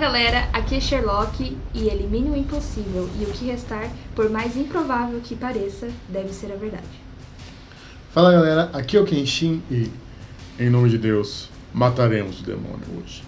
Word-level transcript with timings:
Fala 0.00 0.12
galera, 0.12 0.48
aqui 0.54 0.76
é 0.76 0.80
Sherlock 0.80 1.58
e 1.74 1.86
elimine 1.86 2.30
o 2.30 2.34
impossível 2.34 3.06
e 3.20 3.24
o 3.24 3.26
que 3.32 3.44
restar, 3.44 3.86
por 4.14 4.30
mais 4.30 4.56
improvável 4.56 5.20
que 5.22 5.36
pareça, 5.36 5.90
deve 6.08 6.30
ser 6.30 6.50
a 6.50 6.56
verdade. 6.56 6.88
Fala 8.10 8.32
galera, 8.32 8.70
aqui 8.72 8.96
é 8.96 9.00
o 9.00 9.04
Kenshin 9.04 9.62
e, 9.70 9.90
em 10.58 10.70
nome 10.70 10.88
de 10.88 10.96
Deus, 10.96 11.50
mataremos 11.74 12.40
o 12.40 12.44
demônio 12.44 12.80
hoje. 12.96 13.22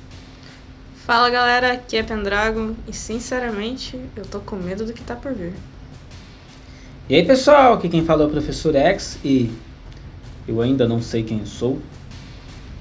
Fala 0.97 1.29
galera, 1.29 1.75
aqui 1.75 1.99
é 1.99 2.03
Pendragon 2.03 2.75
e 2.89 2.93
sinceramente 2.95 4.01
eu 4.17 4.25
tô 4.25 4.41
com 4.41 4.57
medo 4.57 4.87
do 4.87 4.95
que 4.95 5.03
tá 5.03 5.15
por 5.15 5.35
vir. 5.35 5.53
E 7.07 7.15
aí 7.15 7.27
pessoal, 7.27 7.75
aqui 7.75 7.91
quem 7.91 8.03
fala 8.03 8.23
é 8.23 8.27
o 8.27 8.31
Professor 8.31 8.75
X 8.75 9.19
e 9.23 9.53
eu 10.49 10.63
ainda 10.63 10.89
não 10.89 11.03
sei 11.03 11.23
quem 11.23 11.45
sou, 11.45 11.83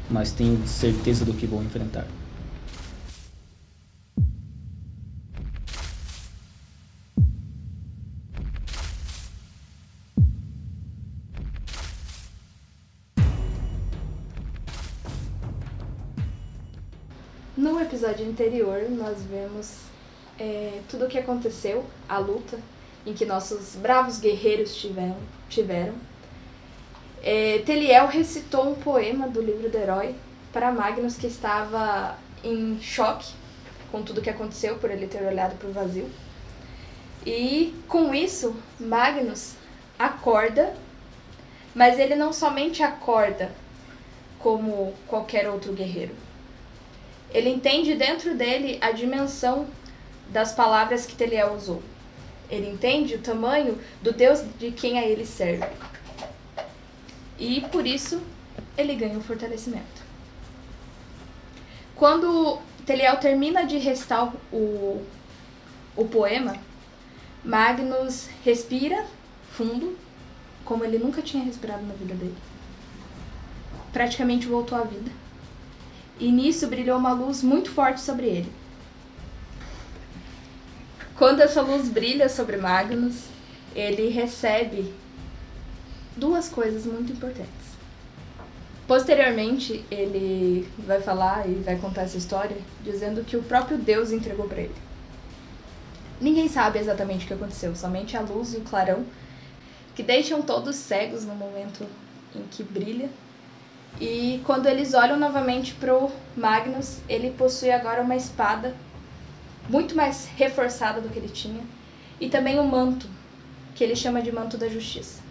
mas 0.09 0.31
tenho 0.31 0.65
certeza 0.65 1.25
do 1.25 1.33
que 1.33 1.45
vou 1.45 1.61
enfrentar. 1.61 2.07
Episódio 18.31 18.33
anterior, 18.33 18.89
nós 18.89 19.21
vemos 19.23 19.77
é, 20.39 20.81
tudo 20.89 21.05
o 21.05 21.07
que 21.07 21.19
aconteceu, 21.19 21.85
a 22.07 22.17
luta 22.17 22.57
em 23.05 23.13
que 23.13 23.25
nossos 23.25 23.75
bravos 23.75 24.19
guerreiros 24.19 24.75
tiveram. 24.75 25.17
tiveram. 25.49 25.93
É, 27.23 27.59
Teliel 27.65 28.07
recitou 28.07 28.69
um 28.69 28.75
poema 28.75 29.27
do 29.27 29.41
livro 29.41 29.69
do 29.69 29.77
herói 29.77 30.15
para 30.51 30.71
Magnus, 30.71 31.17
que 31.17 31.27
estava 31.27 32.17
em 32.43 32.79
choque 32.81 33.33
com 33.91 34.01
tudo 34.01 34.19
o 34.19 34.21
que 34.21 34.29
aconteceu 34.29 34.77
por 34.77 34.89
ele 34.89 35.07
ter 35.07 35.23
olhado 35.23 35.57
para 35.57 35.67
o 35.67 35.73
vazio. 35.73 36.09
E 37.25 37.75
com 37.87 38.15
isso, 38.15 38.55
Magnus 38.79 39.53
acorda, 39.99 40.73
mas 41.75 41.99
ele 41.99 42.15
não 42.15 42.33
somente 42.33 42.81
acorda 42.81 43.51
como 44.39 44.93
qualquer 45.07 45.47
outro 45.47 45.73
guerreiro. 45.73 46.15
Ele 47.33 47.49
entende 47.49 47.95
dentro 47.95 48.35
dele 48.35 48.77
a 48.81 48.91
dimensão 48.91 49.67
das 50.29 50.53
palavras 50.53 51.05
que 51.05 51.15
Teliel 51.15 51.53
usou. 51.53 51.81
Ele 52.49 52.69
entende 52.69 53.15
o 53.15 53.19
tamanho 53.19 53.79
do 54.01 54.11
Deus 54.11 54.43
de 54.59 54.71
quem 54.71 54.99
a 54.99 55.05
ele 55.05 55.25
serve. 55.25 55.65
E 57.39 57.61
por 57.71 57.87
isso 57.87 58.21
ele 58.77 58.95
ganha 58.95 59.17
um 59.17 59.21
fortalecimento. 59.21 60.01
Quando 61.95 62.59
Teliel 62.85 63.17
termina 63.17 63.65
de 63.65 63.77
restar 63.77 64.33
o, 64.51 65.05
o 65.95 66.05
poema, 66.05 66.57
Magnus 67.43 68.27
respira 68.43 69.05
fundo, 69.51 69.97
como 70.65 70.83
ele 70.83 70.97
nunca 70.97 71.21
tinha 71.21 71.43
respirado 71.43 71.83
na 71.85 71.93
vida 71.93 72.13
dele. 72.15 72.37
Praticamente 73.91 74.47
voltou 74.47 74.77
à 74.77 74.83
vida. 74.83 75.11
E 76.21 76.31
nisso 76.31 76.67
brilhou 76.67 76.99
uma 76.99 77.13
luz 77.13 77.41
muito 77.41 77.71
forte 77.71 77.99
sobre 77.99 78.27
ele. 78.27 78.51
Quando 81.17 81.41
essa 81.41 81.63
luz 81.63 81.89
brilha 81.89 82.29
sobre 82.29 82.57
Magnus, 82.57 83.25
ele 83.75 84.07
recebe 84.09 84.93
duas 86.15 86.47
coisas 86.47 86.85
muito 86.85 87.11
importantes. 87.11 87.71
Posteriormente, 88.87 89.83
ele 89.89 90.69
vai 90.77 91.01
falar 91.01 91.49
e 91.49 91.55
vai 91.55 91.77
contar 91.77 92.03
essa 92.03 92.17
história 92.17 92.57
dizendo 92.83 93.23
que 93.23 93.35
o 93.35 93.41
próprio 93.41 93.79
Deus 93.79 94.11
entregou 94.11 94.47
para 94.47 94.61
ele. 94.61 94.75
Ninguém 96.19 96.47
sabe 96.47 96.77
exatamente 96.77 97.25
o 97.25 97.27
que 97.29 97.33
aconteceu, 97.33 97.75
somente 97.75 98.15
a 98.15 98.21
luz 98.21 98.53
e 98.53 98.57
o 98.57 98.61
clarão, 98.61 99.03
que 99.95 100.03
deixam 100.03 100.43
todos 100.43 100.75
cegos 100.75 101.25
no 101.25 101.33
momento 101.33 101.83
em 102.35 102.43
que 102.51 102.61
brilha. 102.61 103.09
E 103.99 104.41
quando 104.45 104.67
eles 104.67 104.93
olham 104.93 105.17
novamente 105.17 105.73
pro 105.75 106.11
Magnus, 106.35 106.99
ele 107.07 107.31
possui 107.31 107.71
agora 107.71 108.01
uma 108.01 108.15
espada 108.15 108.75
muito 109.69 109.95
mais 109.95 110.25
reforçada 110.35 110.99
do 111.01 111.09
que 111.09 111.19
ele 111.19 111.29
tinha, 111.29 111.63
e 112.19 112.29
também 112.29 112.59
um 112.59 112.67
manto, 112.67 113.07
que 113.75 113.83
ele 113.83 113.95
chama 113.95 114.21
de 114.21 114.31
manto 114.31 114.57
da 114.57 114.67
justiça. 114.67 115.21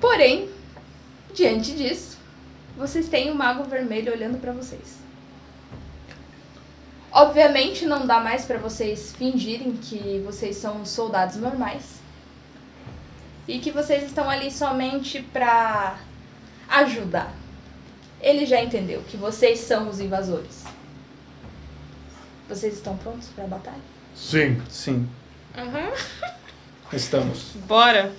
Porém, 0.00 0.48
diante 1.34 1.74
disso, 1.74 2.18
vocês 2.76 3.08
têm 3.08 3.30
o 3.30 3.34
Mago 3.34 3.64
Vermelho 3.64 4.12
olhando 4.12 4.38
para 4.38 4.52
vocês. 4.52 4.98
Obviamente 7.12 7.86
não 7.86 8.06
dá 8.06 8.20
mais 8.20 8.44
para 8.44 8.58
vocês 8.58 9.12
fingirem 9.12 9.72
que 9.72 10.22
vocês 10.24 10.56
são 10.56 10.84
soldados 10.84 11.36
normais 11.36 11.99
e 13.50 13.58
que 13.58 13.72
vocês 13.72 14.04
estão 14.04 14.30
ali 14.30 14.48
somente 14.48 15.20
para 15.20 15.98
ajudar. 16.68 17.34
Ele 18.20 18.46
já 18.46 18.62
entendeu 18.62 19.02
que 19.08 19.16
vocês 19.16 19.58
são 19.58 19.88
os 19.88 19.98
invasores. 19.98 20.64
Vocês 22.48 22.74
estão 22.74 22.96
prontos 22.96 23.28
para 23.34 23.44
a 23.44 23.48
batalha? 23.48 23.82
Sim. 24.14 24.62
Sim, 24.68 25.08
Aham. 25.56 25.90
estamos. 26.92 27.54
Bora! 27.66 28.12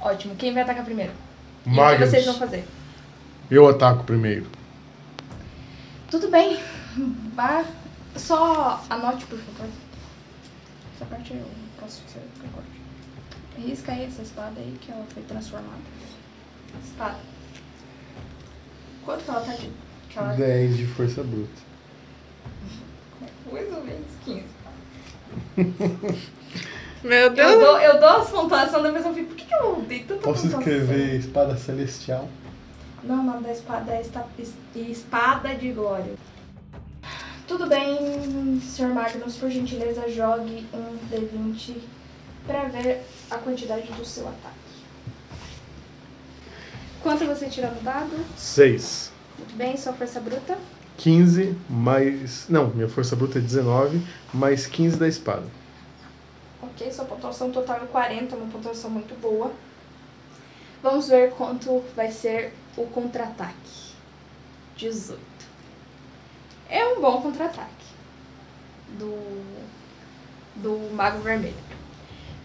Ótimo. 0.00 0.36
Quem 0.36 0.52
vai 0.52 0.64
atacar 0.64 0.84
primeiro? 0.84 1.12
E 1.64 1.68
o 1.68 1.72
que 1.72 1.76
Magnus, 1.76 2.10
vocês 2.10 2.26
vão 2.26 2.34
fazer? 2.34 2.64
eu 3.50 3.66
ataco 3.68 4.04
primeiro. 4.04 4.46
Tudo 6.10 6.28
bem. 6.28 6.60
Só 8.16 8.84
anote, 8.90 9.24
por 9.26 9.38
favor. 9.38 9.68
Essa 10.94 11.06
parte 11.06 11.32
eu 11.32 11.48
posso 11.80 12.02
eu 12.14 12.50
corte. 12.50 12.81
Risca 13.58 13.92
aí 13.92 14.04
essa 14.04 14.22
espada 14.22 14.58
aí 14.58 14.76
que 14.80 14.90
ela 14.90 15.04
foi 15.12 15.22
transformada. 15.24 15.80
Espada. 16.84 17.18
Quanto 19.04 19.24
que 19.24 19.30
ela 19.30 19.40
tá 19.40 19.52
de. 19.54 19.70
Que 20.08 20.18
ela... 20.18 20.32
10 20.34 20.76
de 20.76 20.86
força 20.86 21.22
bruta. 21.22 21.72
Mais 23.52 23.72
ou 23.72 23.84
menos 23.84 24.06
15. 24.24 24.44
Meu 27.04 27.30
Deus! 27.30 27.52
Eu 27.52 27.60
dou, 27.60 27.80
eu 27.80 28.00
dou 28.00 28.08
as 28.08 28.30
pontuações 28.30 28.82
da 28.82 28.92
pessoa 28.92 29.12
fica, 29.12 29.26
por 29.26 29.36
que, 29.36 29.44
que 29.46 29.54
eu 29.54 29.84
dei 29.88 30.04
tanta 30.04 30.22
Posso 30.22 30.46
escrever 30.46 31.16
espada 31.16 31.56
celestial? 31.56 32.28
Não, 33.02 33.20
o 33.20 33.22
nome 33.24 33.42
da 33.42 33.50
espada 33.52 33.92
é 33.92 34.00
esta- 34.00 34.24
Espada 34.76 35.54
de 35.56 35.72
Glória. 35.72 36.14
Tudo 37.48 37.66
bem, 37.66 38.60
Sr. 38.60 38.94
Magnus, 38.94 39.36
por 39.36 39.50
gentileza, 39.50 40.08
jogue 40.08 40.64
um 40.72 40.96
D20 41.10 41.74
para 42.46 42.64
ver 42.68 43.02
a 43.30 43.38
quantidade 43.38 43.90
do 43.92 44.04
seu 44.04 44.28
ataque. 44.28 44.62
Quanto 47.02 47.26
você 47.26 47.48
tirou 47.48 47.70
no 47.72 47.80
dado? 47.80 48.10
6. 48.36 49.12
Muito 49.38 49.56
bem, 49.56 49.76
sua 49.76 49.92
força 49.92 50.20
bruta. 50.20 50.56
15 50.98 51.56
mais. 51.68 52.48
Não, 52.48 52.68
minha 52.68 52.88
força 52.88 53.16
bruta 53.16 53.38
é 53.38 53.42
19, 53.42 54.00
mais 54.32 54.66
15 54.66 54.96
da 54.96 55.08
espada. 55.08 55.46
Ok, 56.62 56.92
sua 56.92 57.04
pontuação 57.04 57.50
total 57.50 57.82
é 57.82 57.86
40, 57.86 58.36
uma 58.36 58.46
pontuação 58.46 58.88
muito 58.88 59.18
boa. 59.20 59.52
Vamos 60.82 61.08
ver 61.08 61.32
quanto 61.32 61.82
vai 61.96 62.10
ser 62.10 62.52
o 62.76 62.86
contra-ataque. 62.86 63.92
18. 64.76 65.20
É 66.68 66.86
um 66.86 67.00
bom 67.00 67.20
contra-ataque 67.20 67.86
do, 68.98 69.16
do 70.56 70.94
Mago 70.94 71.20
Vermelho. 71.20 71.54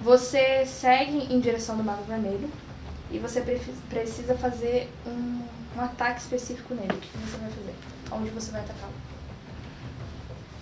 Você 0.01 0.65
segue 0.65 1.33
em 1.33 1.39
direção 1.39 1.75
do 1.77 1.83
Mago 1.83 2.03
Vermelho 2.03 2.49
e 3.11 3.17
você 3.19 3.41
pre- 3.41 3.59
precisa 3.89 4.35
fazer 4.35 4.91
um, 5.05 5.41
um 5.75 5.81
ataque 5.81 6.21
específico 6.21 6.73
nele. 6.73 6.93
O 6.93 6.97
que 6.97 7.17
você 7.17 7.37
vai 7.37 7.49
fazer? 7.49 7.75
Onde 8.11 8.29
você 8.29 8.51
vai 8.51 8.61
atacá-lo? 8.61 8.93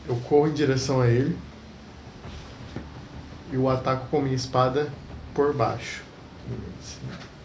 Eu 0.07 0.15
corro 0.27 0.47
em 0.47 0.53
direção 0.53 1.01
a 1.01 1.07
ele 1.07 1.37
e 3.51 3.57
o 3.57 3.69
ataco 3.69 4.07
com 4.09 4.21
minha 4.21 4.35
espada 4.35 4.91
por 5.33 5.53
baixo. 5.53 6.03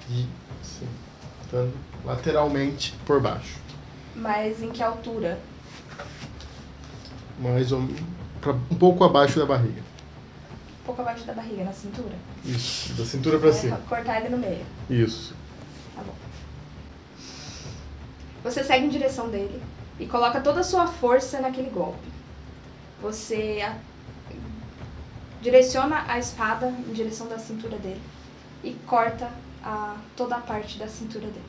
E 0.09 0.27
assim, 0.63 0.89
dando 1.51 1.73
lateralmente 2.05 2.95
por 3.07 3.21
baixo. 3.21 3.59
Mas 4.15 4.63
em 4.63 4.71
que 4.71 4.83
altura? 4.83 5.39
Mais 7.39 7.73
ou 7.73 7.81
um 7.81 8.77
pouco 8.77 9.05
abaixo 9.05 9.39
da 9.39 9.47
barriga. 9.47 9.83
Pouco 10.91 11.03
abaixo 11.03 11.23
da 11.25 11.33
barriga, 11.35 11.63
na 11.63 11.73
cintura? 11.73 12.17
Isso, 12.45 12.93
da 12.95 13.05
cintura 13.05 13.39
pra 13.39 13.51
É, 13.51 13.53
cima. 13.53 13.77
Cortar 13.89 14.19
ele 14.21 14.29
no 14.29 14.39
meio. 14.39 14.67
Isso. 14.91 15.37
Tá 15.95 16.03
bom. 16.03 16.13
Você 18.43 18.65
segue 18.65 18.87
em 18.87 18.89
direção 18.89 19.29
dele 19.29 19.63
e 20.01 20.07
coloca 20.07 20.41
toda 20.41 20.61
a 20.61 20.65
sua 20.65 20.89
força 20.89 21.41
naquele 21.41 21.71
golpe. 21.71 22.09
Você 23.01 23.61
a- 23.65 23.77
direciona 25.41 26.05
a 26.09 26.19
espada 26.19 26.67
em 26.89 26.93
direção 26.93 27.29
da 27.29 27.39
cintura 27.39 27.79
dele 27.79 28.01
e 28.65 28.73
corta 28.89 29.31
a, 29.63 29.95
toda 30.17 30.35
a 30.35 30.41
parte 30.41 30.77
da 30.77 30.89
cintura 30.89 31.29
dele. 31.29 31.45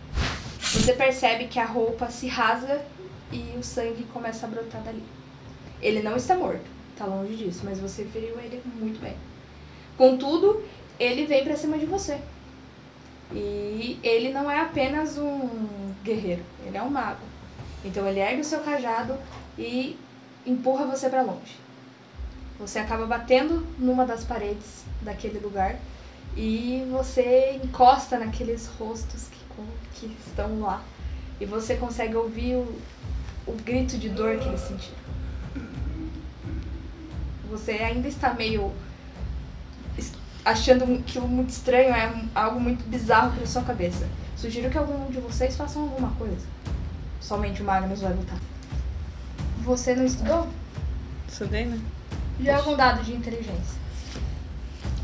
Você 0.61 0.93
percebe 0.93 1.47
que 1.47 1.57
a 1.59 1.65
roupa 1.65 2.11
se 2.11 2.27
rasga 2.27 2.79
e 3.31 3.55
o 3.57 3.63
sangue 3.63 4.03
começa 4.13 4.45
a 4.45 4.49
brotar 4.49 4.83
dali. 4.83 5.03
Ele 5.81 6.03
não 6.03 6.15
está 6.15 6.35
morto, 6.35 6.61
tá 6.95 7.05
longe 7.05 7.35
disso, 7.37 7.61
mas 7.63 7.79
você 7.79 8.05
feriu 8.05 8.39
ele 8.39 8.61
muito 8.75 9.01
bem. 9.01 9.15
Contudo, 10.01 10.63
ele 10.99 11.27
vem 11.27 11.43
pra 11.43 11.55
cima 11.55 11.77
de 11.77 11.85
você. 11.85 12.19
E 13.31 13.99
ele 14.01 14.33
não 14.33 14.49
é 14.49 14.59
apenas 14.59 15.15
um 15.19 15.93
guerreiro, 16.03 16.41
ele 16.65 16.75
é 16.75 16.81
um 16.81 16.89
mago. 16.89 17.21
Então 17.85 18.07
ele 18.07 18.19
ergue 18.19 18.41
o 18.41 18.43
seu 18.43 18.61
cajado 18.61 19.15
e 19.59 19.95
empurra 20.43 20.87
você 20.87 21.07
pra 21.07 21.21
longe. 21.21 21.55
Você 22.59 22.79
acaba 22.79 23.05
batendo 23.05 23.63
numa 23.77 24.03
das 24.03 24.23
paredes 24.23 24.83
daquele 25.03 25.37
lugar 25.37 25.77
e 26.35 26.83
você 26.89 27.59
encosta 27.63 28.17
naqueles 28.17 28.65
rostos 28.79 29.27
que, 29.27 29.37
que 29.99 30.17
estão 30.25 30.61
lá. 30.61 30.81
E 31.39 31.45
você 31.45 31.75
consegue 31.75 32.15
ouvir 32.15 32.55
o, 32.55 32.75
o 33.45 33.51
grito 33.63 33.99
de 33.99 34.09
dor 34.09 34.39
que 34.39 34.47
eles 34.47 34.61
sentiram. 34.61 34.97
Você 37.51 37.73
ainda 37.73 38.07
está 38.07 38.33
meio 38.33 38.73
achando 40.45 40.83
aquilo 40.99 41.27
muito 41.27 41.49
estranho, 41.49 41.93
é 41.93 42.13
algo 42.33 42.59
muito 42.59 42.83
bizarro 42.89 43.31
para 43.35 43.45
sua 43.45 43.61
cabeça. 43.63 44.07
Sugiro 44.35 44.69
que 44.69 44.77
algum 44.77 45.11
de 45.11 45.19
vocês 45.19 45.55
façam 45.55 45.83
alguma 45.83 46.09
coisa. 46.11 46.45
Somente 47.19 47.61
o 47.61 47.65
Magnus 47.65 48.01
vai 48.01 48.13
lutar. 48.13 48.37
Você 49.63 49.93
não 49.95 50.05
estudou? 50.05 50.47
Estudei, 51.27 51.65
né? 51.65 51.79
Joga 52.39 52.69
um 52.71 52.75
dado 52.75 53.03
de 53.03 53.13
inteligência. 53.13 53.79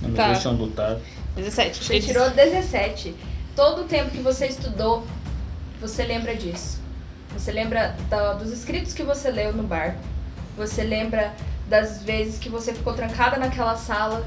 Não 0.01 0.09
me 0.09 0.15
Tá. 0.15 0.27
deixam 0.31 0.53
lutar. 0.53 0.97
17. 1.35 1.83
Você 1.83 1.99
tirou 1.99 2.29
17. 2.31 3.15
Todo 3.55 3.81
o 3.81 3.85
tempo 3.85 4.09
que 4.09 4.21
você 4.21 4.47
estudou, 4.47 5.05
você 5.79 6.03
lembra 6.03 6.35
disso. 6.35 6.79
Você 7.33 7.51
lembra 7.51 7.95
da- 8.09 8.33
dos 8.33 8.51
escritos 8.51 8.93
que 8.93 9.03
você 9.03 9.29
leu 9.29 9.53
no 9.53 9.63
bar. 9.63 9.95
Você 10.57 10.83
lembra 10.83 11.33
das 11.69 12.01
vezes 12.01 12.39
que 12.39 12.49
você 12.49 12.73
ficou 12.73 12.93
trancada 12.93 13.37
naquela 13.37 13.75
sala 13.77 14.25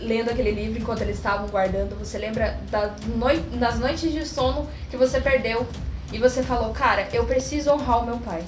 lendo 0.00 0.30
aquele 0.30 0.50
livro 0.50 0.78
enquanto 0.78 1.02
eles 1.02 1.16
estavam 1.16 1.48
guardando. 1.48 1.98
Você 1.98 2.18
lembra 2.18 2.58
da 2.70 2.94
noi 3.16 3.38
das 3.54 3.78
noites 3.78 4.12
de 4.12 4.26
sono 4.26 4.68
que 4.90 4.96
você 4.96 5.20
perdeu 5.20 5.66
e 6.12 6.18
você 6.18 6.42
falou, 6.42 6.72
cara, 6.72 7.08
eu 7.12 7.24
preciso 7.24 7.70
honrar 7.70 8.02
o 8.02 8.06
meu 8.06 8.18
pai. 8.18 8.42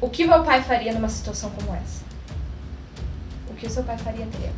O 0.00 0.08
que 0.08 0.26
meu 0.26 0.42
pai 0.42 0.62
faria 0.62 0.92
numa 0.92 1.08
situação 1.08 1.50
como 1.50 1.74
essa? 1.76 2.02
O 3.50 3.54
que 3.54 3.66
o 3.66 3.70
seu 3.70 3.82
pai 3.82 3.98
faria, 3.98 4.26
Teriel? 4.26 4.52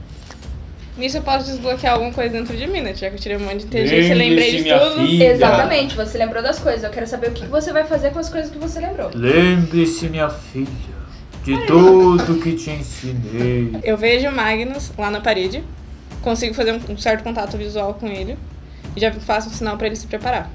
Nisso 0.96 1.16
eu 1.16 1.22
posso 1.22 1.46
desbloquear 1.46 1.94
alguma 1.94 2.12
coisa 2.12 2.30
dentro 2.30 2.54
de 2.54 2.66
mim, 2.66 2.82
né? 2.82 2.94
Já 2.94 3.08
que 3.08 3.16
eu 3.16 3.20
tirei 3.20 3.38
um 3.38 3.40
monte 3.40 3.60
de 3.60 3.64
inteligência, 3.66 4.14
Lembre-se, 4.14 4.50
lembrei 4.58 4.62
de 4.62 4.94
tudo. 4.94 5.06
filha. 5.06 5.32
Exatamente, 5.32 5.96
você 5.96 6.18
lembrou 6.18 6.42
das 6.42 6.58
coisas. 6.58 6.84
Eu 6.84 6.90
quero 6.90 7.06
saber 7.06 7.28
o 7.28 7.32
que 7.32 7.46
você 7.46 7.72
vai 7.72 7.84
fazer 7.84 8.10
com 8.10 8.18
as 8.18 8.28
coisas 8.28 8.50
que 8.50 8.58
você 8.58 8.78
lembrou. 8.78 9.10
Lembre-se, 9.14 10.08
minha 10.10 10.28
filha, 10.28 10.68
de 11.44 11.66
tudo 11.66 12.40
que 12.40 12.54
te 12.54 12.70
ensinei. 12.70 13.80
Eu 13.82 13.96
vejo 13.96 14.28
o 14.28 14.32
Magnus 14.32 14.92
lá 14.96 15.10
na 15.10 15.20
parede, 15.20 15.62
consigo 16.22 16.54
fazer 16.54 16.72
um, 16.72 16.92
um 16.92 16.98
certo 16.98 17.24
contato 17.24 17.56
visual 17.56 17.94
com 17.94 18.06
ele 18.06 18.38
e 18.96 19.00
já 19.00 19.12
faço 19.12 19.48
um 19.48 19.52
sinal 19.52 19.76
pra 19.76 19.86
ele 19.86 19.96
se 19.96 20.06
preparar. 20.06 20.50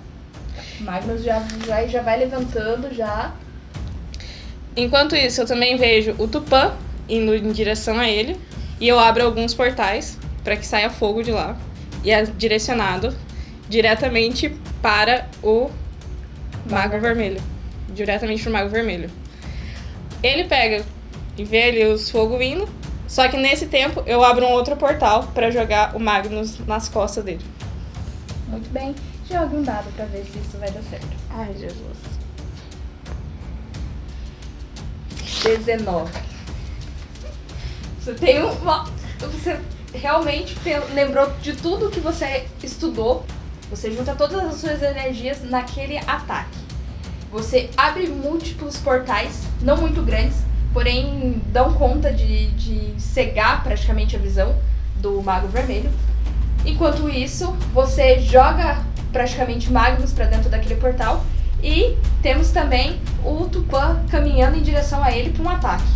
Magnus 0.79 1.23
já, 1.23 1.45
já, 1.65 1.85
já 1.87 2.01
vai 2.01 2.19
levantando, 2.19 2.93
já. 2.93 3.33
Enquanto 4.75 5.15
isso, 5.15 5.41
eu 5.41 5.45
também 5.45 5.75
vejo 5.75 6.15
o 6.17 6.27
Tupã 6.27 6.73
indo 7.09 7.35
em 7.35 7.51
direção 7.51 7.99
a 7.99 8.07
ele 8.07 8.37
e 8.79 8.87
eu 8.87 8.99
abro 8.99 9.25
alguns 9.25 9.53
portais 9.53 10.17
para 10.43 10.55
que 10.55 10.65
saia 10.65 10.89
fogo 10.89 11.23
de 11.23 11.31
lá 11.31 11.57
e 12.03 12.11
é 12.11 12.23
direcionado 12.23 13.13
diretamente 13.67 14.55
para 14.81 15.27
o 15.43 15.69
Mago 16.69 16.99
Vermelho. 16.99 17.41
Diretamente 17.93 18.43
pro 18.43 18.51
Mago 18.51 18.69
Vermelho. 18.69 19.09
Ele 20.27 20.43
pega 20.43 20.85
e 21.37 21.45
vê 21.45 21.63
ali 21.63 21.85
os 21.85 22.09
fogos 22.09 22.41
indo, 22.41 22.67
só 23.07 23.29
que 23.29 23.37
nesse 23.37 23.67
tempo 23.67 24.03
eu 24.05 24.21
abro 24.25 24.45
um 24.45 24.51
outro 24.51 24.75
portal 24.75 25.23
para 25.33 25.49
jogar 25.49 25.95
o 25.95 25.99
Magnus 25.99 26.59
nas 26.67 26.89
costas 26.89 27.23
dele. 27.23 27.45
Muito 28.49 28.69
bem. 28.69 28.93
Jogue 29.29 29.55
um 29.55 29.63
dado 29.63 29.89
pra 29.95 30.03
ver 30.05 30.25
se 30.25 30.37
isso 30.37 30.57
vai 30.57 30.69
dar 30.69 30.83
certo. 30.83 31.07
Ai, 31.29 31.53
Jesus. 31.53 31.97
19. 35.43 36.11
Você 38.01 38.13
tem 38.13 38.43
uma. 38.43 38.85
Você 39.19 39.59
realmente 39.93 40.57
lembrou 40.93 41.31
de 41.41 41.55
tudo 41.55 41.89
que 41.89 42.01
você 42.01 42.45
estudou. 42.61 43.25
Você 43.69 43.91
junta 43.91 44.13
todas 44.13 44.43
as 44.43 44.55
suas 44.55 44.81
energias 44.81 45.41
naquele 45.43 45.97
ataque. 45.99 46.66
Você 47.31 47.69
abre 47.75 48.07
múltiplos 48.07 48.77
portais, 48.77 49.41
não 49.61 49.77
muito 49.77 50.01
grandes, 50.01 50.37
porém 50.73 51.41
dão 51.51 51.73
conta 51.73 52.11
de, 52.11 52.47
de 52.51 53.01
cegar 53.01 53.63
praticamente 53.63 54.15
a 54.15 54.19
visão 54.19 54.55
do 54.97 55.21
Mago 55.21 55.47
Vermelho. 55.47 55.89
Enquanto 56.65 57.09
isso, 57.09 57.51
você 57.73 58.19
joga 58.19 58.83
praticamente 59.11 59.71
Magnus 59.71 60.13
pra 60.13 60.25
dentro 60.25 60.49
daquele 60.49 60.75
portal 60.75 61.23
e 61.61 61.97
temos 62.21 62.51
também 62.51 62.99
o 63.23 63.45
Tupã 63.45 64.03
caminhando 64.09 64.57
em 64.57 64.61
direção 64.61 65.03
a 65.03 65.11
ele 65.11 65.31
para 65.31 65.43
um 65.43 65.49
ataque. 65.49 65.87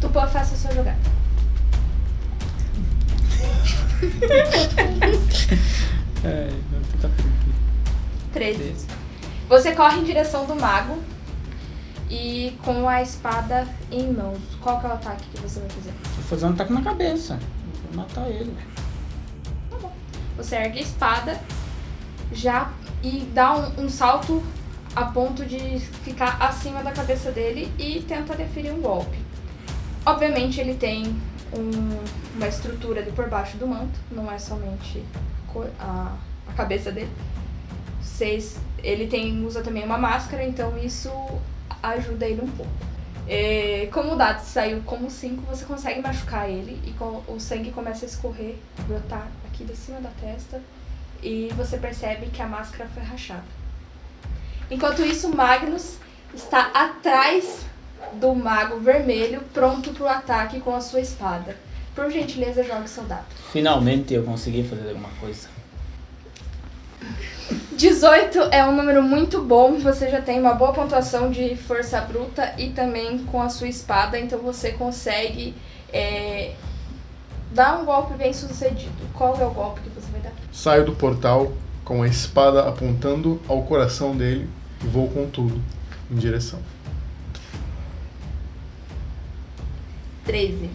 Tupã, 0.00 0.26
faça 0.26 0.54
a 0.54 0.58
sua 0.58 0.74
jogada. 0.74 0.98
É, 6.24 6.50
meu 6.72 6.80
puta 6.92 7.08
que 7.16 8.32
13. 8.32 8.87
Você 9.48 9.74
corre 9.74 10.00
em 10.00 10.04
direção 10.04 10.44
do 10.46 10.54
mago 10.54 10.98
e 12.10 12.56
com 12.64 12.88
a 12.88 13.02
espada 13.02 13.66
em 13.90 14.12
mãos. 14.12 14.38
Qual 14.60 14.78
que 14.80 14.86
é 14.86 14.88
o 14.90 14.92
ataque 14.92 15.24
que 15.30 15.40
você 15.40 15.60
vai 15.60 15.68
fazer? 15.70 15.92
Vou 16.14 16.24
fazer 16.24 16.46
um 16.46 16.50
ataque 16.50 16.72
na 16.72 16.82
cabeça. 16.82 17.38
Vou 17.90 18.02
matar 18.04 18.28
ele. 18.28 18.54
Você 20.36 20.56
ergue 20.56 20.78
a 20.78 20.82
espada 20.82 21.40
já 22.32 22.70
e 23.02 23.20
dá 23.32 23.56
um, 23.56 23.84
um 23.84 23.88
salto 23.88 24.42
a 24.94 25.04
ponto 25.06 25.44
de 25.44 25.78
ficar 25.80 26.36
acima 26.40 26.82
da 26.82 26.92
cabeça 26.92 27.30
dele 27.30 27.72
e 27.78 28.02
tenta 28.02 28.34
deferir 28.36 28.72
um 28.72 28.80
golpe. 28.80 29.18
Obviamente 30.04 30.60
ele 30.60 30.74
tem 30.74 31.04
um- 31.52 31.98
uma 32.36 32.46
estrutura 32.48 33.00
ali 33.00 33.12
por 33.12 33.28
baixo 33.28 33.56
do 33.56 33.66
manto, 33.66 33.98
não 34.10 34.30
é 34.30 34.38
somente 34.38 35.02
a, 35.80 36.14
a 36.46 36.52
cabeça 36.52 36.90
dele. 36.92 37.10
Vocês, 38.00 38.58
ele 38.82 39.06
tem, 39.06 39.44
usa 39.44 39.62
também 39.62 39.84
uma 39.84 39.98
máscara, 39.98 40.44
então 40.44 40.76
isso 40.78 41.10
ajuda 41.82 42.26
ele 42.26 42.42
um 42.42 42.48
pouco. 42.48 42.70
É, 43.26 43.88
como 43.92 44.14
o 44.14 44.16
dado 44.16 44.40
saiu 44.40 44.80
como 44.86 45.10
5, 45.10 45.42
você 45.42 45.64
consegue 45.64 46.00
machucar 46.00 46.48
ele 46.48 46.80
e 46.86 46.92
com- 46.92 47.22
o 47.28 47.38
sangue 47.38 47.70
começa 47.70 48.06
a 48.06 48.08
escorrer, 48.08 48.56
brotar 48.86 49.28
aqui 49.46 49.64
de 49.64 49.76
cima 49.76 50.00
da 50.00 50.08
testa 50.20 50.62
e 51.22 51.50
você 51.56 51.76
percebe 51.76 52.26
que 52.26 52.40
a 52.40 52.46
máscara 52.46 52.88
foi 52.94 53.02
rachada. 53.02 53.44
Enquanto 54.70 55.02
isso, 55.02 55.28
Magnus 55.34 55.96
está 56.34 56.70
atrás 56.72 57.66
do 58.14 58.34
mago 58.34 58.78
vermelho, 58.80 59.42
pronto 59.52 59.92
para 59.92 60.04
o 60.04 60.08
ataque 60.08 60.60
com 60.60 60.74
a 60.74 60.80
sua 60.80 61.00
espada. 61.00 61.56
Por 61.94 62.10
gentileza, 62.10 62.62
jogue 62.62 62.88
seu 62.88 63.02
dado. 63.04 63.26
Finalmente 63.52 64.14
eu 64.14 64.22
consegui 64.22 64.62
fazer 64.62 64.88
alguma 64.90 65.08
coisa. 65.20 65.48
18 67.72 68.38
é 68.50 68.64
um 68.64 68.74
número 68.74 69.02
muito 69.02 69.42
bom, 69.42 69.78
você 69.78 70.10
já 70.10 70.20
tem 70.20 70.38
uma 70.40 70.54
boa 70.54 70.72
pontuação 70.72 71.30
de 71.30 71.56
força 71.56 72.00
bruta 72.00 72.54
e 72.58 72.70
também 72.70 73.18
com 73.24 73.40
a 73.40 73.48
sua 73.48 73.68
espada, 73.68 74.18
então 74.18 74.38
você 74.38 74.72
consegue 74.72 75.54
é, 75.92 76.54
dar 77.52 77.80
um 77.80 77.84
golpe 77.84 78.14
bem 78.14 78.32
sucedido. 78.32 78.92
Qual 79.14 79.38
é 79.40 79.46
o 79.46 79.50
golpe 79.50 79.80
que 79.80 79.90
você 79.90 80.10
vai 80.10 80.20
dar? 80.20 80.32
Saio 80.52 80.84
do 80.84 80.92
portal 80.92 81.52
com 81.84 82.02
a 82.02 82.06
espada 82.06 82.68
apontando 82.68 83.40
ao 83.48 83.62
coração 83.62 84.16
dele 84.16 84.48
e 84.84 84.86
vou 84.86 85.08
com 85.08 85.28
tudo 85.30 85.60
em 86.10 86.16
direção. 86.16 86.60
13. 90.24 90.68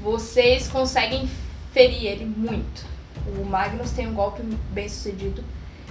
Vocês 0.00 0.68
conseguem 0.68 1.28
ferir 1.72 2.06
ele 2.06 2.24
muito. 2.24 2.86
O 3.26 3.44
Magnus 3.44 3.90
tem 3.92 4.08
um 4.08 4.14
golpe 4.14 4.42
bem 4.72 4.88
sucedido. 4.88 5.44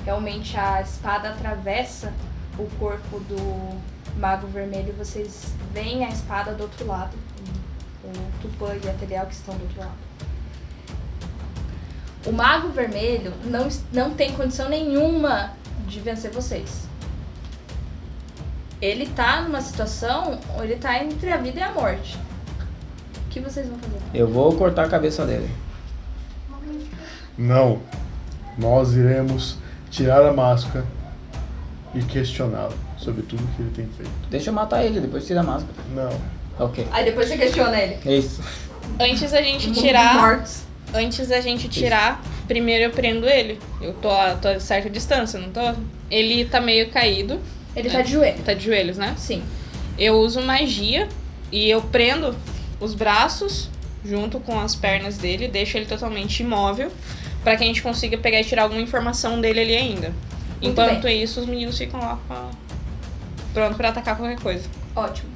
Realmente 0.05 0.57
a 0.57 0.81
espada 0.81 1.29
atravessa 1.29 2.13
o 2.57 2.67
corpo 2.77 3.19
do 3.21 3.79
Mago 4.17 4.48
Vermelho. 4.48 4.93
Vocês 4.98 5.53
veem 5.74 6.05
a 6.05 6.09
espada 6.09 6.53
do 6.53 6.63
outro 6.63 6.88
lado. 6.88 7.15
O 8.03 8.41
Tupã 8.41 8.75
e 8.83 8.89
a 8.89 8.93
Teriel 8.93 9.25
que 9.25 9.33
estão 9.33 9.55
do 9.55 9.63
outro 9.63 9.79
lado. 9.79 10.09
O 12.25 12.31
Mago 12.31 12.69
Vermelho 12.69 13.33
não, 13.45 13.67
não 13.93 14.13
tem 14.13 14.33
condição 14.33 14.67
nenhuma 14.69 15.53
de 15.88 16.00
vencer 16.00 16.31
vocês. 16.31 16.88
Ele 18.81 19.07
tá 19.07 19.41
numa 19.41 19.62
situação, 19.62 20.39
ele 20.62 20.75
tá 20.75 21.03
entre 21.03 21.31
a 21.31 21.38
vida 21.38 21.59
e 21.59 21.63
a 21.63 21.71
morte. 21.71 22.17
O 23.25 23.29
que 23.29 23.39
vocês 23.39 23.67
vão 23.67 23.77
fazer? 23.77 24.00
Eu 24.13 24.27
vou 24.27 24.55
cortar 24.55 24.86
a 24.86 24.89
cabeça 24.89 25.25
dele. 25.25 25.50
Não. 27.39 27.81
Nós 28.58 28.93
iremos 28.93 29.55
tirar 29.89 30.25
a 30.25 30.34
máscara 30.34 30.86
e 31.96 32.03
questioná-lo 32.03 32.77
sobre 32.98 33.22
tudo 33.24 33.41
que 33.55 33.62
ele 33.62 33.72
tem 33.72 33.88
feito. 33.96 34.12
Deixa 34.29 34.50
eu 34.50 34.53
matar 34.53 34.84
ele, 34.86 35.00
depois 35.00 35.25
tira 35.25 35.39
a 35.39 35.43
máscara. 35.43 35.74
Não. 35.96 36.12
Ok. 36.60 36.86
Aí 36.91 37.05
depois 37.05 37.29
você 37.29 37.38
questiona 37.38 37.79
ele. 37.79 37.98
É 38.05 38.17
isso. 38.17 38.41
Antes 39.00 39.31
da 39.31 39.41
gente 39.41 39.72
tirar. 39.72 40.43
Antes 40.93 41.27
da 41.29 41.39
gente 41.39 41.69
tirar, 41.69 42.22
primeiro 42.48 42.86
eu 42.86 42.91
prendo 42.91 43.25
ele. 43.25 43.58
Eu 43.81 43.93
tô 43.93 44.10
a, 44.10 44.36
tô 44.36 44.50
a 44.50 44.60
certa 44.60 44.89
distância, 44.89 45.39
não 45.39 45.50
tô? 45.50 45.62
Ele 46.12 46.43
tá 46.43 46.60
meio 46.60 46.89
caído. 46.89 47.39
Ele 47.74 47.89
tá 47.89 48.01
de 48.01 48.12
joelho. 48.12 48.43
Tá 48.43 48.53
de 48.53 48.65
joelhos, 48.65 48.98
né? 48.98 49.15
Sim. 49.17 49.41
Eu 49.98 50.15
uso 50.19 50.41
magia 50.41 51.08
e 51.51 51.69
eu 51.69 51.81
prendo 51.81 52.36
os 52.81 52.93
braços 52.93 53.69
junto 54.03 54.39
com 54.39 54.60
as 54.60 54.75
pernas 54.75 55.17
dele, 55.17 55.48
deixo 55.48 55.77
ele 55.77 55.86
totalmente 55.86 56.41
imóvel 56.41 56.91
pra 57.43 57.55
que 57.55 57.63
a 57.63 57.67
gente 57.67 57.81
consiga 57.81 58.17
pegar 58.17 58.39
e 58.41 58.43
tirar 58.43 58.63
alguma 58.63 58.81
informação 58.81 59.39
dele 59.41 59.60
ali 59.62 59.75
ainda. 59.75 60.13
Enquanto 60.62 61.08
isso, 61.08 61.39
os 61.39 61.46
meninos 61.46 61.77
ficam 61.77 62.00
lá 62.00 62.19
com 62.27 62.34
a- 62.34 62.50
pronto 63.53 63.75
pra 63.75 63.89
atacar 63.89 64.17
qualquer 64.17 64.39
coisa. 64.39 64.67
Ótimo. 64.96 65.29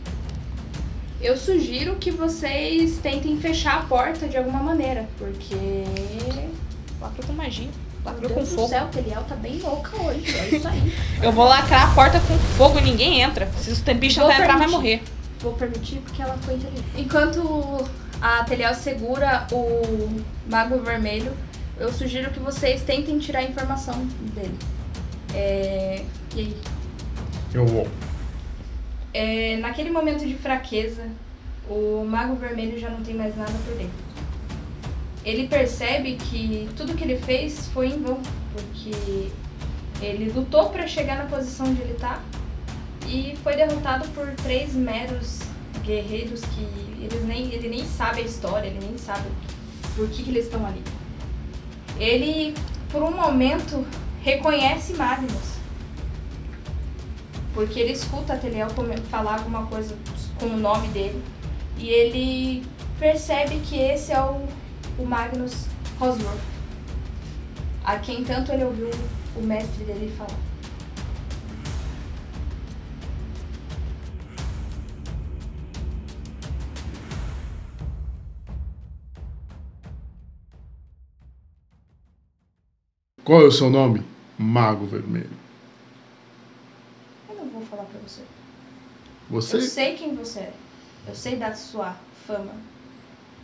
Eu 1.22 1.38
sugiro 1.38 1.96
que 1.96 2.12
vocês 2.12 2.98
tentem 2.98 3.38
fechar 3.38 3.78
a 3.80 3.82
porta 3.84 4.28
de 4.28 4.36
alguma 4.36 4.60
maneira, 4.60 5.08
porque. 5.18 5.56
Lacrou 7.02 7.26
com 7.28 7.34
magia. 7.34 7.68
Meu 8.04 8.12
Lacrou 8.14 8.30
com 8.32 8.36
Deus 8.36 8.50
do 8.50 8.56
fogo. 8.56 8.68
céu, 8.68 8.88
Telial 8.92 9.24
tá 9.24 9.36
bem 9.36 9.60
louca 9.60 9.96
hoje. 10.02 10.36
É 10.38 10.50
isso 10.50 10.68
aí. 10.68 10.94
Eu 11.22 11.32
vou 11.32 11.46
lacrar 11.46 11.90
a 11.90 11.96
porta 11.96 12.20
com 12.20 12.38
fogo 12.58 12.80
e 12.80 12.82
ninguém 12.82 13.22
entra. 13.22 13.50
Se 13.58 13.72
os 13.72 13.80
bichos 13.80 14.18
Vou 14.18 14.28
tentar 14.28 14.44
entrar, 14.44 14.58
vai 14.58 14.68
morrer. 14.68 15.02
Vou 15.40 15.54
permitir 15.54 16.00
porque 16.00 16.22
ela 16.22 16.38
foi 16.42 16.56
inteligente. 16.56 16.84
Enquanto 16.98 17.86
a 18.22 18.44
Telial 18.44 18.74
segura 18.74 19.48
o 19.54 20.22
Mago 20.50 20.80
Vermelho, 20.80 21.32
eu 21.80 21.92
sugiro 21.92 22.32
que 22.32 22.40
vocês 22.40 22.82
tentem 22.84 23.20
tirar 23.20 23.40
a 23.40 23.44
informação 23.44 24.06
dele. 24.36 24.58
É... 25.34 26.04
E 26.36 26.40
aí? 26.40 26.58
Eu 27.54 27.66
vou. 27.66 27.88
É, 29.14 29.58
naquele 29.58 29.92
momento 29.92 30.26
de 30.26 30.36
fraqueza, 30.36 31.08
o 31.70 32.04
Mago 32.04 32.36
Vermelho 32.36 32.80
já 32.80 32.90
não 32.90 33.02
tem 33.02 33.16
mais 33.16 33.36
nada 33.38 33.54
por 33.66 33.76
dentro. 33.76 34.04
Ele 35.24 35.48
percebe 35.48 36.16
que 36.16 36.68
tudo 36.76 36.96
que 36.96 37.04
ele 37.04 37.18
fez 37.18 37.68
foi 37.68 37.88
em 37.88 38.02
vão, 38.02 38.20
porque 38.52 39.32
ele 40.02 40.32
lutou 40.32 40.70
para 40.70 40.88
chegar 40.88 41.18
na 41.18 41.26
posição 41.26 41.68
onde 41.68 41.82
ele 41.82 41.94
tá 41.94 42.20
e 43.08 43.38
foi 43.44 43.56
derrotado 43.56 44.08
por 44.10 44.28
três 44.44 44.74
meros 44.74 45.40
guerreiros 45.84 46.42
que 46.42 46.68
eles 47.02 47.26
nem, 47.26 47.54
ele 47.54 47.70
nem 47.70 47.86
sabe 47.86 48.22
a 48.22 48.24
história, 48.24 48.68
ele 48.68 48.80
nem 48.82 48.98
sabe 48.98 49.28
por 49.96 50.10
que, 50.10 50.24
que 50.24 50.30
eles 50.30 50.46
estão 50.46 50.66
ali. 50.66 50.82
Ele, 52.00 52.54
por 52.92 53.02
um 53.04 53.12
momento, 53.12 53.86
reconhece 54.22 54.94
Magnus. 54.94 55.54
Porque 57.54 57.80
ele 57.80 57.94
escuta 57.94 58.34
a 58.34 58.38
Teliel 58.38 58.68
come- 58.76 58.98
falar 59.10 59.36
alguma 59.36 59.66
coisa 59.68 59.96
com 60.40 60.48
o 60.48 60.58
nome 60.58 60.88
dele. 60.90 61.24
E 61.78 61.90
ele 61.90 62.66
percebe 63.00 63.60
que 63.60 63.78
esse 63.78 64.12
é 64.12 64.22
o, 64.22 64.48
o 64.98 65.06
Magnus 65.06 65.68
Rosworth. 66.00 66.40
A 67.84 67.98
quem 67.98 68.24
tanto 68.24 68.52
ele 68.52 68.64
ouviu 68.64 68.90
o 69.36 69.42
mestre 69.42 69.84
dele 69.84 70.12
falar. 70.18 70.40
Qual 83.24 83.42
é 83.42 83.46
o 83.46 83.52
seu 83.52 83.70
nome? 83.70 84.04
Mago 84.38 84.86
Vermelho. 84.86 85.30
Eu 87.30 87.36
não 87.36 87.46
vou 87.48 87.62
falar 87.62 87.86
pra 87.86 88.00
você. 88.02 88.22
Você. 89.30 89.58
Eu 89.58 89.62
sei 89.62 89.96
quem 89.96 90.14
você 90.14 90.40
é. 90.40 90.54
Eu 91.08 91.16
sei 91.16 91.38
da 91.38 91.56
sua 91.56 91.96
fama. 92.28 92.54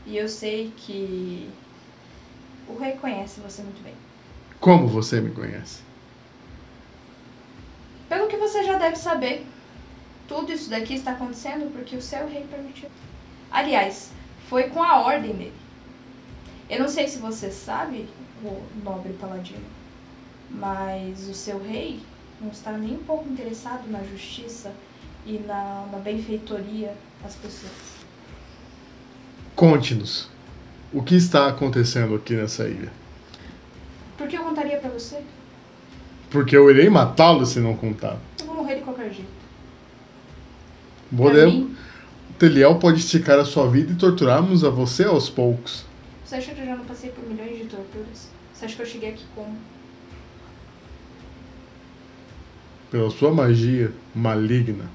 E 0.06 0.18
eu 0.18 0.28
sei 0.28 0.74
que 0.76 1.50
o 2.68 2.78
rei 2.78 2.94
conhece 2.94 3.40
você 3.40 3.62
muito 3.62 3.82
bem. 3.82 3.94
Como 4.60 4.88
você 4.88 5.22
me 5.22 5.32
conhece? 5.32 5.82
Pelo 8.10 8.28
que 8.28 8.36
você 8.36 8.64
já 8.64 8.78
deve 8.78 8.98
saber, 8.98 9.46
tudo 10.28 10.52
isso 10.52 10.70
daqui 10.70 10.96
está 10.96 11.12
acontecendo 11.12 11.72
porque 11.72 11.96
o 11.96 12.02
seu 12.02 12.28
rei 12.28 12.46
permitiu. 12.50 12.90
Aliás, 13.50 14.12
foi 14.50 14.64
com 14.64 14.84
a 14.84 15.02
ordem 15.02 15.34
dele. 15.34 15.54
Eu 16.70 16.82
não 16.82 16.90
sei 16.90 17.08
se 17.08 17.18
você 17.20 17.50
sabe, 17.50 18.10
o 18.44 18.62
nobre 18.84 19.14
paladino, 19.14 19.66
mas 20.50 21.28
o 21.28 21.34
seu 21.34 21.62
rei 21.62 22.00
não 22.42 22.50
está 22.50 22.72
nem 22.72 22.96
um 22.96 23.04
pouco 23.04 23.30
interessado 23.30 23.90
na 23.90 24.02
justiça 24.04 24.72
e 25.26 25.40
na, 25.40 25.88
na 25.92 25.98
benfeitoria 26.00 26.94
das 27.22 27.36
pessoas. 27.36 28.00
Conte-nos. 29.56 30.30
O 30.92 31.04
que 31.04 31.16
está 31.16 31.48
acontecendo 31.48 32.16
aqui 32.16 32.34
nessa 32.34 32.68
ilha? 32.68 32.92
Por 34.18 34.28
que 34.28 34.38
eu 34.38 34.44
contaria 34.44 34.78
pra 34.78 34.90
você? 34.90 35.22
Porque 36.32 36.56
eu 36.56 36.70
irei 36.70 36.90
matá-lo 36.90 37.46
se 37.46 37.60
não 37.60 37.76
contar. 37.76 38.18
Eu 38.40 38.46
vou 38.48 38.56
morrer 38.56 38.76
de 38.76 38.82
qualquer 38.82 39.12
jeito. 39.12 39.30
Podemos. 41.16 41.54
mim, 41.54 41.76
Teliel 42.38 42.76
pode 42.76 43.00
esticar 43.00 43.38
a 43.40 43.46
sua 43.46 43.68
vida 43.68 43.92
e 43.92 43.96
torturarmos 43.96 44.64
a 44.64 44.70
você 44.70 45.04
aos 45.04 45.30
poucos. 45.30 45.86
Você 46.30 46.36
acha 46.36 46.54
que 46.54 46.62
eu 46.62 46.66
já 46.68 46.76
não 46.76 46.86
passei 46.86 47.10
por 47.10 47.28
milhões 47.28 47.58
de 47.58 47.66
torturas? 47.66 48.30
Você 48.54 48.66
acha 48.66 48.76
que 48.76 48.82
eu 48.84 48.86
cheguei 48.86 49.10
aqui 49.10 49.26
como? 49.34 49.58
Pela 52.92 53.10
sua 53.10 53.32
magia 53.34 53.92
maligna. 54.14 54.86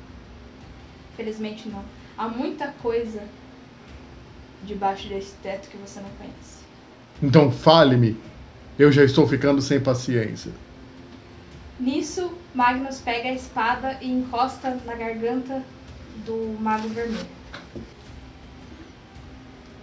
Felizmente 1.16 1.68
não. 1.68 1.84
Há 2.16 2.28
muita 2.28 2.68
coisa 2.80 3.20
debaixo 4.62 5.08
desse 5.08 5.34
teto 5.42 5.68
que 5.68 5.76
você 5.76 5.98
não 5.98 6.08
conhece. 6.10 6.62
Então 7.20 7.50
fale-me. 7.50 8.16
Eu 8.78 8.92
já 8.92 9.02
estou 9.02 9.26
ficando 9.26 9.60
sem 9.60 9.80
paciência. 9.80 10.52
Nisso, 11.80 12.32
Magnus 12.54 13.00
pega 13.00 13.30
a 13.30 13.34
espada 13.34 13.98
e 14.00 14.08
encosta 14.08 14.78
na 14.86 14.94
garganta 14.94 15.64
do 16.24 16.56
Mago 16.60 16.88
Vermelho. 16.90 17.26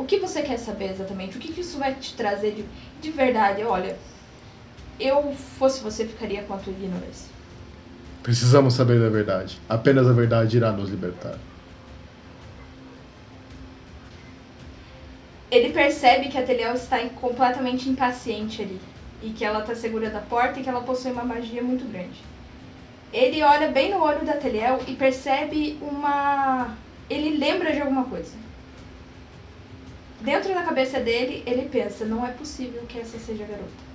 O 0.02 0.06
que 0.06 0.18
você 0.18 0.42
quer 0.42 0.58
saber 0.58 0.90
exatamente? 0.90 1.38
O 1.38 1.40
que, 1.40 1.54
que 1.54 1.62
isso 1.62 1.78
vai 1.78 1.94
te 1.94 2.16
trazer 2.16 2.56
de, 2.56 2.66
de 3.00 3.12
verdade? 3.12 3.64
Olha, 3.64 3.96
eu 5.00 5.32
fosse 5.60 5.84
você, 5.84 6.08
ficaria 6.08 6.42
com 6.42 6.56
a 6.56 6.58
tua 6.58 6.74
ignorância. 6.74 7.30
Precisamos 8.24 8.74
saber 8.74 9.00
da 9.00 9.10
verdade. 9.10 9.60
Apenas 9.70 10.08
a 10.08 10.12
verdade 10.12 10.58
irá 10.58 10.72
nos 10.72 10.90
libertar. 10.90 11.38
Ele 15.52 15.72
percebe 15.72 16.30
que 16.30 16.38
a 16.38 16.44
Teliel 16.44 16.74
está 16.74 16.98
completamente 17.10 17.88
impaciente 17.88 18.64
ali. 18.64 18.82
E 19.22 19.30
que 19.30 19.46
ela 19.46 19.60
está 19.60 19.76
segura 19.76 20.10
da 20.10 20.20
porta 20.20 20.60
e 20.60 20.64
que 20.64 20.70
ela 20.70 20.82
possui 20.82 21.12
uma 21.12 21.24
magia 21.24 21.62
muito 21.62 21.86
grande. 21.86 22.20
Ele 23.14 23.44
olha 23.44 23.70
bem 23.70 23.92
no 23.92 24.02
olho 24.02 24.26
da 24.26 24.34
Teliel 24.34 24.80
e 24.88 24.96
percebe 24.96 25.78
uma. 25.80 26.76
Ele 27.08 27.38
lembra 27.38 27.72
de 27.72 27.82
alguma 27.82 28.06
coisa. 28.06 28.42
Dentro 30.22 30.54
da 30.54 30.64
cabeça 30.64 31.00
dele, 31.00 31.44
ele 31.46 31.68
pensa: 31.70 32.06
não 32.06 32.26
é 32.26 32.32
possível 32.32 32.84
que 32.88 33.00
essa 33.00 33.18
seja 33.18 33.44
a 33.44 33.48
garota. 33.48 33.92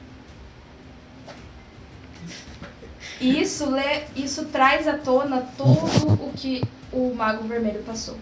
E 3.21 3.41
isso, 3.41 3.71
lê, 3.71 4.05
isso 4.15 4.47
traz 4.47 4.87
à 4.87 4.99
tona 4.99 5.49
todo 5.57 6.13
o 6.15 6.33
que 6.37 6.63
o 6.93 7.15
Mago 7.15 7.47
Vermelho 7.47 7.83
passou. 7.83 8.17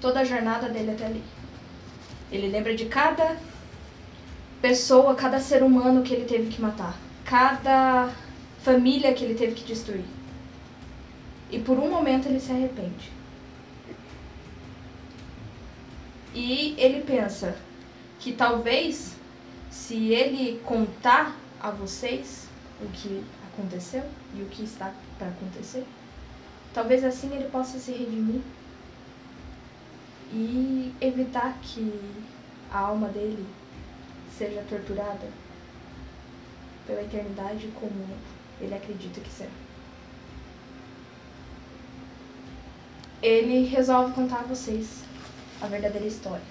Toda 0.00 0.20
a 0.20 0.24
jornada 0.24 0.68
dele 0.68 0.92
até 0.92 1.06
ali. 1.06 1.22
Ele 2.30 2.48
lembra 2.48 2.74
de 2.74 2.86
cada 2.86 3.36
pessoa, 4.60 5.14
cada 5.14 5.40
ser 5.40 5.62
humano 5.62 6.02
que 6.02 6.14
ele 6.14 6.24
teve 6.24 6.48
que 6.48 6.60
matar, 6.60 6.96
cada 7.24 8.10
família 8.62 9.12
que 9.12 9.24
ele 9.24 9.34
teve 9.34 9.54
que 9.54 9.64
destruir. 9.64 10.04
E 11.50 11.58
por 11.58 11.78
um 11.78 11.88
momento 11.88 12.28
ele 12.28 12.40
se 12.40 12.52
arrepende. 12.52 13.15
E 16.38 16.74
ele 16.76 17.00
pensa 17.00 17.56
que 18.20 18.30
talvez, 18.34 19.14
se 19.70 20.12
ele 20.12 20.60
contar 20.66 21.34
a 21.58 21.70
vocês 21.70 22.46
o 22.78 22.86
que 22.88 23.24
aconteceu 23.50 24.04
e 24.34 24.42
o 24.42 24.46
que 24.46 24.62
está 24.62 24.92
para 25.16 25.28
acontecer, 25.28 25.86
talvez 26.74 27.02
assim 27.02 27.34
ele 27.34 27.48
possa 27.48 27.78
se 27.78 27.90
redimir 27.90 28.42
e 30.30 30.94
evitar 31.00 31.56
que 31.62 31.90
a 32.70 32.80
alma 32.80 33.08
dele 33.08 33.46
seja 34.36 34.62
torturada 34.68 35.26
pela 36.86 37.00
eternidade 37.00 37.72
como 37.80 38.06
ele 38.60 38.74
acredita 38.74 39.22
que 39.22 39.30
será. 39.30 39.50
Ele 43.22 43.64
resolve 43.64 44.12
contar 44.12 44.40
a 44.40 44.42
vocês 44.42 45.05
a 45.60 45.66
verdadeira 45.66 46.06
história 46.06 46.44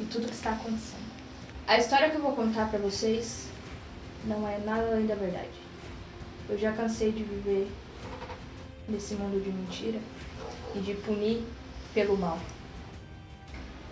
e 0.00 0.04
tudo 0.04 0.26
que 0.26 0.34
está 0.34 0.52
acontecendo. 0.52 1.04
A 1.66 1.78
história 1.78 2.10
que 2.10 2.16
eu 2.16 2.22
vou 2.22 2.32
contar 2.32 2.68
para 2.68 2.78
vocês 2.78 3.48
não 4.24 4.46
é 4.48 4.58
nada 4.58 4.86
além 4.88 5.06
da 5.06 5.14
verdade. 5.14 5.64
Eu 6.48 6.58
já 6.58 6.72
cansei 6.72 7.10
de 7.10 7.22
viver 7.22 7.70
nesse 8.88 9.14
mundo 9.14 9.42
de 9.42 9.50
mentira 9.50 9.98
e 10.74 10.80
de 10.80 10.94
punir 10.94 11.42
pelo 11.94 12.16
mal. 12.16 12.38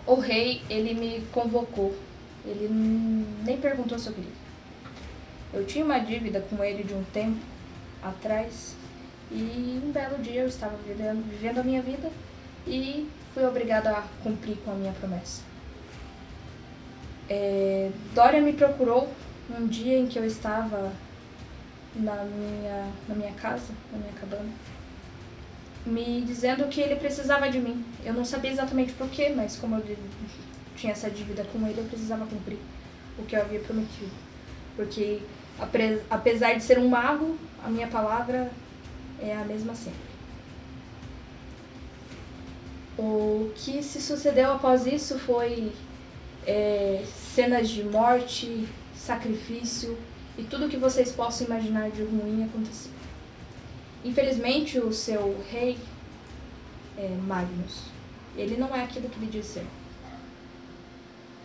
O 0.05 0.15
rei, 0.15 0.61
ele 0.69 0.93
me 0.93 1.25
convocou. 1.31 1.95
Ele 2.45 2.67
nem 3.43 3.57
perguntou 3.57 3.97
eu 3.97 4.13
queria. 4.13 4.43
Eu 5.53 5.65
tinha 5.65 5.85
uma 5.85 5.99
dívida 5.99 6.41
com 6.41 6.63
ele 6.63 6.83
de 6.83 6.93
um 6.93 7.03
tempo 7.05 7.39
atrás 8.03 8.75
e 9.31 9.81
um 9.83 9.91
belo 9.91 10.17
dia 10.21 10.41
eu 10.41 10.47
estava 10.47 10.75
vivendo, 10.85 11.23
vivendo 11.29 11.59
a 11.59 11.63
minha 11.63 11.81
vida 11.81 12.11
e 12.67 13.09
fui 13.33 13.45
obrigada 13.45 13.91
a 13.91 14.03
cumprir 14.23 14.57
com 14.57 14.71
a 14.71 14.75
minha 14.75 14.93
promessa. 14.93 15.41
É, 17.29 17.91
Dória 18.13 18.41
me 18.41 18.53
procurou 18.53 19.11
um 19.49 19.67
dia 19.67 19.97
em 19.97 20.07
que 20.07 20.19
eu 20.19 20.25
estava 20.25 20.91
na 21.95 22.23
minha, 22.23 22.91
na 23.07 23.15
minha 23.15 23.33
casa, 23.33 23.73
na 23.91 23.97
minha 23.97 24.13
cabana, 24.13 24.49
me 25.85 26.21
dizendo 26.21 26.67
que 26.67 26.81
ele 26.81 26.95
precisava 26.95 27.49
de 27.49 27.59
mim. 27.59 27.83
Eu 28.03 28.13
não 28.13 28.25
sabia 28.25 28.51
exatamente 28.51 28.93
porquê, 28.93 29.29
mas 29.35 29.55
como 29.57 29.75
eu 29.75 29.97
tinha 30.75 30.93
essa 30.93 31.09
dívida 31.09 31.43
com 31.45 31.65
ele, 31.67 31.79
eu 31.79 31.85
precisava 31.85 32.25
cumprir 32.25 32.59
o 33.17 33.23
que 33.23 33.35
eu 33.35 33.41
havia 33.41 33.59
prometido. 33.59 34.11
Porque, 34.75 35.21
apesar 36.09 36.53
de 36.53 36.63
ser 36.63 36.79
um 36.79 36.89
mago, 36.89 37.37
a 37.63 37.69
minha 37.69 37.87
palavra 37.87 38.49
é 39.19 39.35
a 39.35 39.43
mesma 39.45 39.75
sempre. 39.75 40.12
O 42.97 43.51
que 43.55 43.81
se 43.81 43.99
sucedeu 44.01 44.51
após 44.51 44.85
isso 44.85 45.17
foi 45.17 45.71
é, 46.45 47.03
cenas 47.07 47.69
de 47.69 47.83
morte, 47.83 48.67
sacrifício 48.95 49.97
e 50.37 50.43
tudo 50.43 50.69
que 50.69 50.77
vocês 50.77 51.11
possam 51.11 51.47
imaginar 51.47 51.89
de 51.89 52.03
ruim 52.03 52.43
aconteceu. 52.43 52.91
Infelizmente, 54.05 54.77
o 54.79 54.91
seu 54.91 55.41
rei, 55.49 55.77
é, 56.97 57.07
Magnus, 57.25 57.83
ele 58.35 58.57
não 58.57 58.75
é 58.75 58.83
aquilo 58.83 59.09
que 59.09 59.17
ele 59.17 59.31
diz 59.31 59.45
ser. 59.45 59.65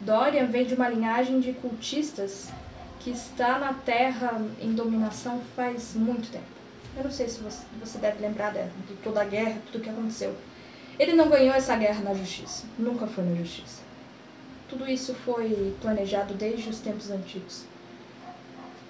Dorian 0.00 0.46
vem 0.46 0.64
de 0.64 0.74
uma 0.74 0.88
linhagem 0.88 1.40
de 1.40 1.52
cultistas 1.54 2.50
que 3.00 3.10
está 3.10 3.58
na 3.58 3.72
Terra 3.72 4.40
em 4.60 4.72
dominação 4.72 5.40
faz 5.56 5.94
muito 5.94 6.30
tempo. 6.30 6.44
Eu 6.96 7.04
não 7.04 7.10
sei 7.10 7.28
se 7.28 7.40
você, 7.40 7.64
você 7.80 7.98
deve 7.98 8.20
lembrar 8.20 8.52
de, 8.52 8.62
de 8.86 8.94
toda 9.02 9.22
a 9.22 9.24
guerra, 9.24 9.60
tudo 9.70 9.82
que 9.82 9.90
aconteceu. 9.90 10.34
Ele 10.98 11.12
não 11.12 11.28
ganhou 11.28 11.54
essa 11.54 11.76
guerra 11.76 12.00
na 12.02 12.14
justiça, 12.14 12.64
nunca 12.78 13.06
foi 13.06 13.24
na 13.24 13.36
justiça. 13.36 13.82
Tudo 14.68 14.88
isso 14.88 15.14
foi 15.14 15.74
planejado 15.80 16.34
desde 16.34 16.68
os 16.68 16.80
tempos 16.80 17.10
antigos. 17.10 17.64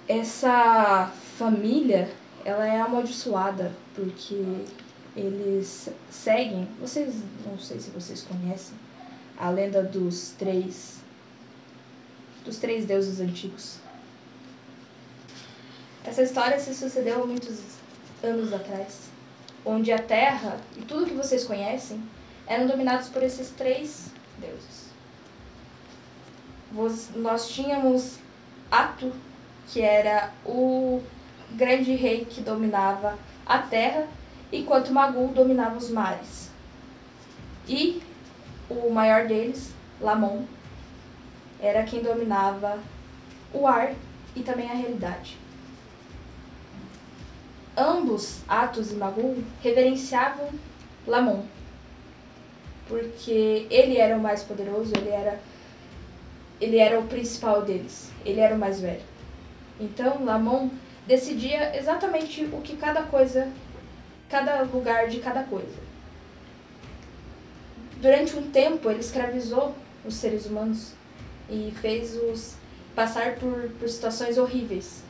Essa 0.07 1.11
família, 1.37 2.09
ela 2.43 2.67
é 2.67 2.81
amaldiçoada 2.81 3.71
porque 3.93 4.43
eles 5.15 5.89
seguem, 6.09 6.67
vocês 6.79 7.13
não 7.45 7.59
sei 7.59 7.79
se 7.79 7.91
vocês 7.91 8.23
conhecem 8.23 8.75
a 9.37 9.49
lenda 9.49 9.83
dos 9.83 10.33
três 10.37 10.99
dos 12.43 12.57
três 12.57 12.85
deuses 12.85 13.19
antigos. 13.19 13.77
Essa 16.03 16.23
história 16.23 16.59
se 16.59 16.73
sucedeu 16.73 17.23
há 17.23 17.25
muitos 17.25 17.59
anos 18.23 18.51
atrás, 18.53 19.08
onde 19.69 19.91
a 19.91 19.99
Terra 19.99 20.57
e 20.75 20.81
tudo 20.81 21.05
que 21.05 21.13
vocês 21.13 21.43
conhecem 21.43 22.01
eram 22.47 22.65
dominados 22.65 23.09
por 23.09 23.21
esses 23.21 23.51
três 23.51 24.11
deuses. 24.39 24.89
Nós 27.15 27.49
tínhamos 27.49 28.19
Atu, 28.71 29.11
que 29.67 29.81
era 29.81 30.31
o 30.45 31.01
grande 31.51 31.93
rei 31.95 32.25
que 32.25 32.41
dominava 32.41 33.17
a 33.45 33.59
terra, 33.59 34.07
enquanto 34.51 34.91
Magul 34.91 35.29
dominava 35.29 35.77
os 35.77 35.89
mares. 35.89 36.51
E 37.67 38.01
o 38.69 38.89
maior 38.91 39.27
deles, 39.27 39.73
Lamon, 39.99 40.45
era 41.59 41.83
quem 41.83 42.01
dominava 42.01 42.79
o 43.53 43.67
ar 43.67 43.93
e 44.35 44.41
também 44.41 44.69
a 44.69 44.73
realidade. 44.73 45.37
Ambos, 47.79 48.41
Atos 48.45 48.91
e 48.91 48.95
Magul, 48.95 49.41
reverenciavam 49.63 50.49
Lamon, 51.07 51.43
porque 52.89 53.65
ele 53.69 53.97
era 53.97 54.17
o 54.17 54.19
mais 54.19 54.43
poderoso, 54.43 54.91
ele 54.97 55.07
era 55.07 55.39
ele 56.59 56.77
era 56.77 56.99
o 56.99 57.07
principal 57.07 57.61
deles, 57.61 58.11
ele 58.25 58.41
era 58.41 58.53
o 58.53 58.59
mais 58.59 58.81
velho. 58.81 59.01
Então, 59.79 60.25
Lamon 60.25 60.69
decidia 61.07 61.73
exatamente 61.77 62.43
o 62.51 62.59
que 62.59 62.75
cada 62.75 63.03
coisa, 63.03 63.49
cada 64.27 64.63
lugar 64.63 65.07
de 65.07 65.21
cada 65.21 65.43
coisa. 65.43 65.77
Durante 68.01 68.35
um 68.35 68.51
tempo, 68.51 68.89
ele 68.89 68.99
escravizou 68.99 69.73
os 70.05 70.15
seres 70.15 70.45
humanos 70.45 70.91
e 71.49 71.71
fez-os 71.79 72.55
passar 72.93 73.35
por, 73.35 73.69
por 73.79 73.87
situações 73.87 74.37
horríveis, 74.37 75.01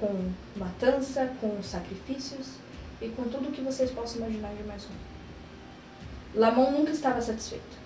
com 0.00 0.32
matança, 0.56 1.30
com 1.40 1.62
sacrifícios 1.62 2.54
e 3.00 3.08
com 3.10 3.24
tudo 3.24 3.48
o 3.48 3.52
que 3.52 3.60
vocês 3.60 3.90
possam 3.90 4.18
imaginar 4.18 4.54
de 4.54 4.64
mais 4.64 4.84
ruim. 4.84 4.96
Lamon 6.34 6.70
nunca 6.72 6.90
estava 6.90 7.20
satisfeito. 7.20 7.78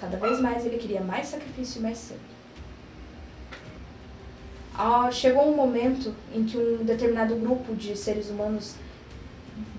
Cada 0.00 0.16
vez 0.16 0.40
mais 0.40 0.64
ele 0.64 0.78
queria 0.78 1.00
mais 1.00 1.26
sacrifício 1.26 1.80
e 1.80 1.82
mais 1.82 1.98
sangue. 1.98 2.20
Ah, 4.74 5.10
chegou 5.10 5.50
um 5.50 5.56
momento 5.56 6.14
em 6.32 6.44
que 6.44 6.56
um 6.56 6.84
determinado 6.84 7.36
grupo 7.36 7.74
de 7.74 7.96
seres 7.96 8.30
humanos, 8.30 8.76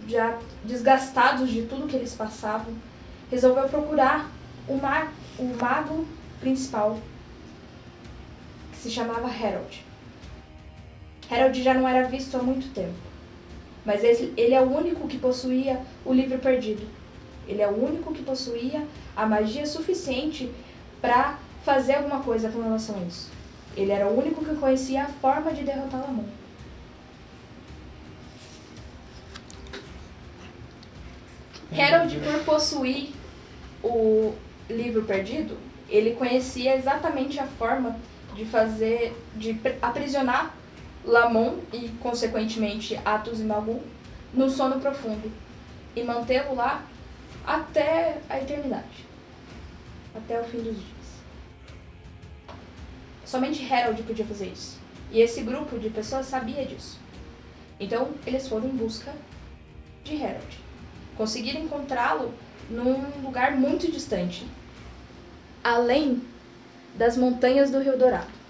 já 0.07 0.37
desgastados 0.63 1.49
de 1.49 1.63
tudo 1.63 1.87
que 1.87 1.95
eles 1.95 2.13
passavam, 2.13 2.73
resolveu 3.31 3.67
procurar 3.67 4.29
o, 4.67 4.75
ma 4.75 5.11
o 5.39 5.45
mago 5.59 6.05
principal, 6.39 6.99
que 8.71 8.77
se 8.77 8.91
chamava 8.91 9.27
Harold. 9.27 9.90
Harold 11.31 11.63
já 11.63 11.73
não 11.73 11.87
era 11.87 12.05
visto 12.09 12.35
há 12.35 12.43
muito 12.43 12.73
tempo, 12.73 12.93
mas 13.85 14.03
ele, 14.03 14.53
é 14.53 14.59
o 14.59 14.69
único 14.69 15.07
que 15.07 15.17
possuía 15.17 15.81
o 16.03 16.13
livro 16.13 16.37
perdido. 16.39 16.85
Ele 17.47 17.61
é 17.61 17.67
o 17.67 17.83
único 17.83 18.13
que 18.13 18.21
possuía 18.21 18.85
a 19.15 19.25
magia 19.25 19.65
suficiente 19.65 20.51
para 21.01 21.39
fazer 21.63 21.93
alguma 21.93 22.21
coisa 22.21 22.49
com 22.49 22.61
relação 22.61 22.97
a 22.97 23.03
isso. 23.03 23.31
Ele 23.77 23.91
era 23.91 24.07
o 24.07 24.19
único 24.19 24.43
que 24.43 24.55
conhecia 24.55 25.03
a 25.03 25.07
forma 25.07 25.53
de 25.53 25.63
derrotar 25.63 26.01
Lamon. 26.01 26.25
Harold, 31.73 32.19
por 32.19 32.43
possuir 32.43 33.13
o 33.81 34.33
livro 34.69 35.03
perdido, 35.03 35.57
ele 35.89 36.15
conhecia 36.15 36.75
exatamente 36.75 37.39
a 37.39 37.47
forma 37.47 37.95
de 38.35 38.43
fazer, 38.45 39.15
de 39.35 39.57
aprisionar 39.81 40.53
Lamon 41.05 41.59
e, 41.73 41.89
consequentemente, 41.99 42.99
Atos 43.03 43.39
e 43.39 43.43
Magul 43.43 43.81
no 44.33 44.49
sono 44.49 44.79
profundo 44.79 45.31
e 45.95 46.03
mantê-lo 46.03 46.55
lá 46.55 46.85
até 47.45 48.19
a 48.29 48.39
eternidade, 48.39 49.05
até 50.15 50.39
o 50.39 50.43
fim 50.43 50.57
dos 50.57 50.75
dias. 50.75 51.01
Somente 53.25 53.73
Harold 53.73 54.03
podia 54.03 54.25
fazer 54.25 54.47
isso. 54.47 54.79
E 55.11 55.19
esse 55.19 55.41
grupo 55.41 55.77
de 55.77 55.89
pessoas 55.89 56.27
sabia 56.27 56.65
disso. 56.65 56.99
Então, 57.79 58.11
eles 58.25 58.47
foram 58.47 58.67
em 58.67 58.75
busca 58.75 59.13
de 60.03 60.21
Harold. 60.23 60.59
Conseguiram 61.17 61.61
encontrá-lo 61.61 62.33
num 62.69 63.21
lugar 63.23 63.53
muito 63.57 63.91
distante, 63.91 64.45
além 65.63 66.21
das 66.95 67.17
montanhas 67.17 67.71
do 67.71 67.79
Rio 67.79 67.97
Dourado. 67.97 68.40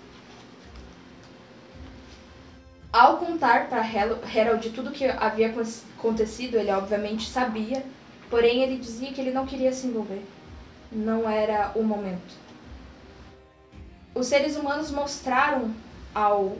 Ao 2.92 3.18
contar 3.18 3.70
para 3.70 3.82
Harold 3.82 4.70
tudo 4.72 4.90
o 4.90 4.94
que 4.94 5.06
havia 5.06 5.48
acon- 5.50 5.64
acontecido, 5.98 6.58
ele 6.58 6.72
obviamente 6.72 7.30
sabia, 7.30 7.84
porém 8.30 8.64
ele 8.64 8.78
dizia 8.78 9.14
que 9.14 9.22
ele 9.22 9.32
não 9.32 9.46
queria 9.46 9.72
se 9.72 9.88
envolver. 9.88 10.22
Não 10.92 11.30
era 11.30 11.72
o 11.74 11.84
momento. 11.84 12.36
Os 14.14 14.28
seres 14.28 14.58
humanos 14.58 14.92
mostraram 14.92 15.74
ao, 16.14 16.58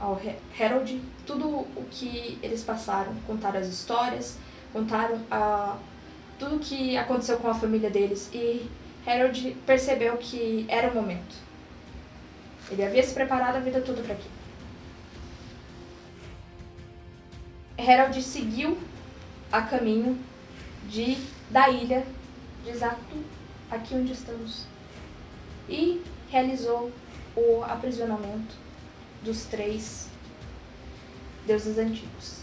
ao 0.00 0.20
Harold 0.58 1.00
tudo 1.24 1.48
o 1.48 1.86
que 1.92 2.38
eles 2.42 2.64
passaram, 2.64 3.14
contaram 3.24 3.60
as 3.60 3.68
histórias, 3.68 4.36
contaram 4.72 5.20
a, 5.30 5.76
tudo 6.40 6.56
o 6.56 6.58
que 6.58 6.96
aconteceu 6.96 7.38
com 7.38 7.48
a 7.48 7.54
família 7.54 7.88
deles 7.88 8.28
e 8.34 8.68
Harold 9.06 9.56
percebeu 9.64 10.16
que 10.16 10.66
era 10.68 10.90
o 10.90 10.94
momento. 10.94 11.36
Ele 12.68 12.84
havia 12.84 13.02
se 13.02 13.14
preparado 13.14 13.56
a 13.56 13.60
vida 13.60 13.80
toda 13.80 14.02
para 14.02 14.14
aquilo. 14.14 14.37
Harold 17.78 18.20
seguiu 18.22 18.76
a 19.52 19.62
caminho 19.62 20.18
de 20.88 21.16
da 21.48 21.68
ilha 21.68 22.04
de 22.64 22.76
Zatu, 22.76 23.24
aqui 23.70 23.94
onde 23.94 24.12
estamos, 24.12 24.66
e 25.68 26.02
realizou 26.28 26.90
o 27.36 27.62
aprisionamento 27.62 28.54
dos 29.22 29.44
três 29.44 30.08
deuses 31.46 31.78
antigos. 31.78 32.42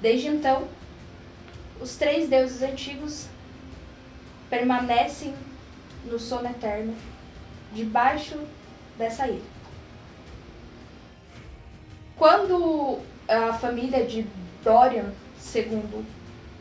Desde 0.00 0.28
então, 0.28 0.68
os 1.80 1.96
três 1.96 2.28
deuses 2.28 2.62
antigos 2.62 3.26
permanecem 4.48 5.34
no 6.04 6.18
sono 6.18 6.48
eterno 6.48 6.96
debaixo 7.72 8.38
dessa 8.96 9.26
ilha. 9.26 9.54
Quando 12.16 13.00
a 13.28 13.52
família 13.54 14.06
de 14.06 14.26
Dorian 14.64 15.12
II 15.54 16.04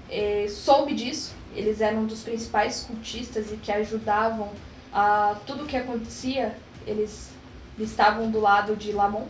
eh, 0.09 0.45
soube 0.49 0.93
disso, 0.93 1.33
eles 1.55 1.81
eram 1.81 2.01
um 2.01 2.05
dos 2.05 2.21
principais 2.21 2.83
cultistas 2.83 3.51
e 3.51 3.57
que 3.57 3.71
ajudavam 3.71 4.51
a 4.91 5.37
tudo 5.47 5.63
o 5.63 5.67
que 5.67 5.77
acontecia, 5.77 6.55
eles 6.85 7.31
estavam 7.79 8.29
do 8.29 8.39
lado 8.39 8.75
de 8.75 8.91
Lamon. 8.91 9.25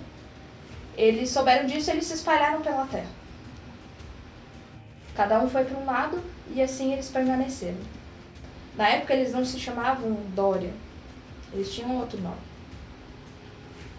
Eles 0.97 1.29
souberam 1.29 1.67
disso 1.67 1.89
e 1.89 1.93
eles 1.93 2.05
se 2.05 2.15
espalharam 2.15 2.61
pela 2.61 2.85
terra. 2.87 3.09
Cada 5.15 5.39
um 5.39 5.49
foi 5.49 5.63
para 5.63 5.77
um 5.77 5.85
lado 5.85 6.21
e 6.53 6.61
assim 6.61 6.91
eles 6.91 7.09
permaneceram. 7.09 7.77
Na 8.75 8.89
época 8.89 9.13
eles 9.13 9.31
não 9.31 9.45
se 9.45 9.59
chamavam 9.59 10.15
Dória, 10.35 10.73
eles 11.53 11.73
tinham 11.73 11.97
outro 11.97 12.19
nome. 12.19 12.41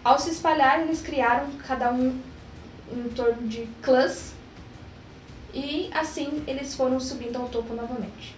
Ao 0.03 0.19
se 0.19 0.29
espalhar, 0.29 0.81
eles 0.81 1.01
criaram 1.01 1.49
cada 1.65 1.91
um 1.91 2.21
em 2.91 3.09
torno 3.09 3.47
de 3.47 3.67
clãs 3.81 4.34
e 5.55 5.89
assim 5.93 6.43
eles 6.45 6.75
foram 6.75 6.99
subindo 6.99 7.37
ao 7.37 7.47
topo 7.47 7.73
novamente. 7.73 8.35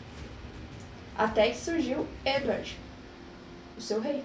Até 1.17 1.49
que 1.49 1.57
surgiu 1.57 2.07
Edward, 2.23 2.77
o 3.75 3.81
seu 3.81 3.99
rei. 3.99 4.23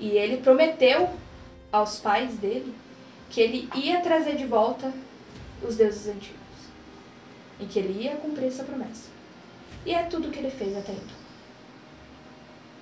E 0.00 0.08
ele 0.12 0.38
prometeu 0.38 1.10
aos 1.70 1.98
pais 1.98 2.34
dele 2.38 2.74
que 3.28 3.42
ele 3.42 3.68
ia 3.74 4.00
trazer 4.00 4.36
de 4.36 4.46
volta 4.46 4.90
os 5.62 5.76
deuses 5.76 6.06
antigos. 6.06 6.40
E 7.60 7.66
que 7.66 7.78
ele 7.78 8.04
ia 8.04 8.16
cumprir 8.16 8.46
essa 8.46 8.64
promessa. 8.64 9.10
E 9.84 9.92
é 9.92 10.02
tudo 10.04 10.30
que 10.30 10.38
ele 10.38 10.50
fez 10.50 10.74
até 10.74 10.92
então. 10.92 11.24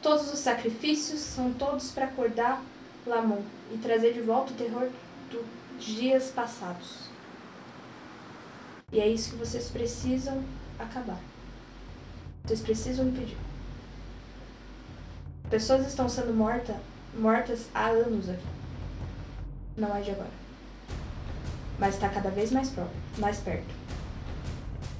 Todos 0.01 0.33
os 0.33 0.39
sacrifícios 0.39 1.21
são 1.21 1.53
todos 1.53 1.91
para 1.91 2.05
acordar 2.05 2.63
Lamon 3.05 3.43
e 3.73 3.79
trazer 3.79 4.13
de 4.13 4.21
volta 4.21 4.53
o 4.53 4.57
terror 4.57 4.89
dos 5.31 5.45
dias 5.85 6.31
passados. 6.31 7.12
E 8.93 9.01
é 9.01 9.09
isso 9.09 9.31
que 9.31 9.37
vocês 9.37 9.71
precisam 9.71 10.45
acabar. 10.79 11.19
Vocês 12.45 12.61
precisam 12.61 13.09
impedir. 13.09 13.39
Pessoas 15.49 15.87
estão 15.87 16.09
sendo 16.09 16.35
morta, 16.35 16.79
mortas 17.19 17.67
há 17.75 17.87
anos 17.87 18.29
aqui. 18.29 18.45
Não 19.79 19.97
é 19.97 20.03
de 20.03 20.11
agora. 20.11 20.31
Mas 21.79 21.95
está 21.95 22.11
cada 22.11 22.31
vez 22.31 22.53
mais, 22.53 22.69
pro, 22.69 22.87
mais 23.17 23.39
perto. 23.39 23.75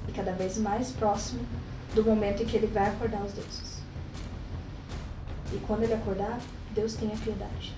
E 0.07 0.11
cada 0.11 0.31
vez 0.31 0.57
mais 0.57 0.91
próximo 0.91 1.45
do 1.93 2.03
momento 2.03 2.41
em 2.41 2.45
que 2.47 2.57
ele 2.57 2.67
vai 2.67 2.87
acordar 2.87 3.21
os 3.21 3.33
deuses. 3.33 3.79
E 5.53 5.57
quando 5.67 5.83
ele 5.83 5.93
acordar, 5.93 6.39
Deus 6.73 6.95
tenha 6.95 7.15
piedade. 7.17 7.75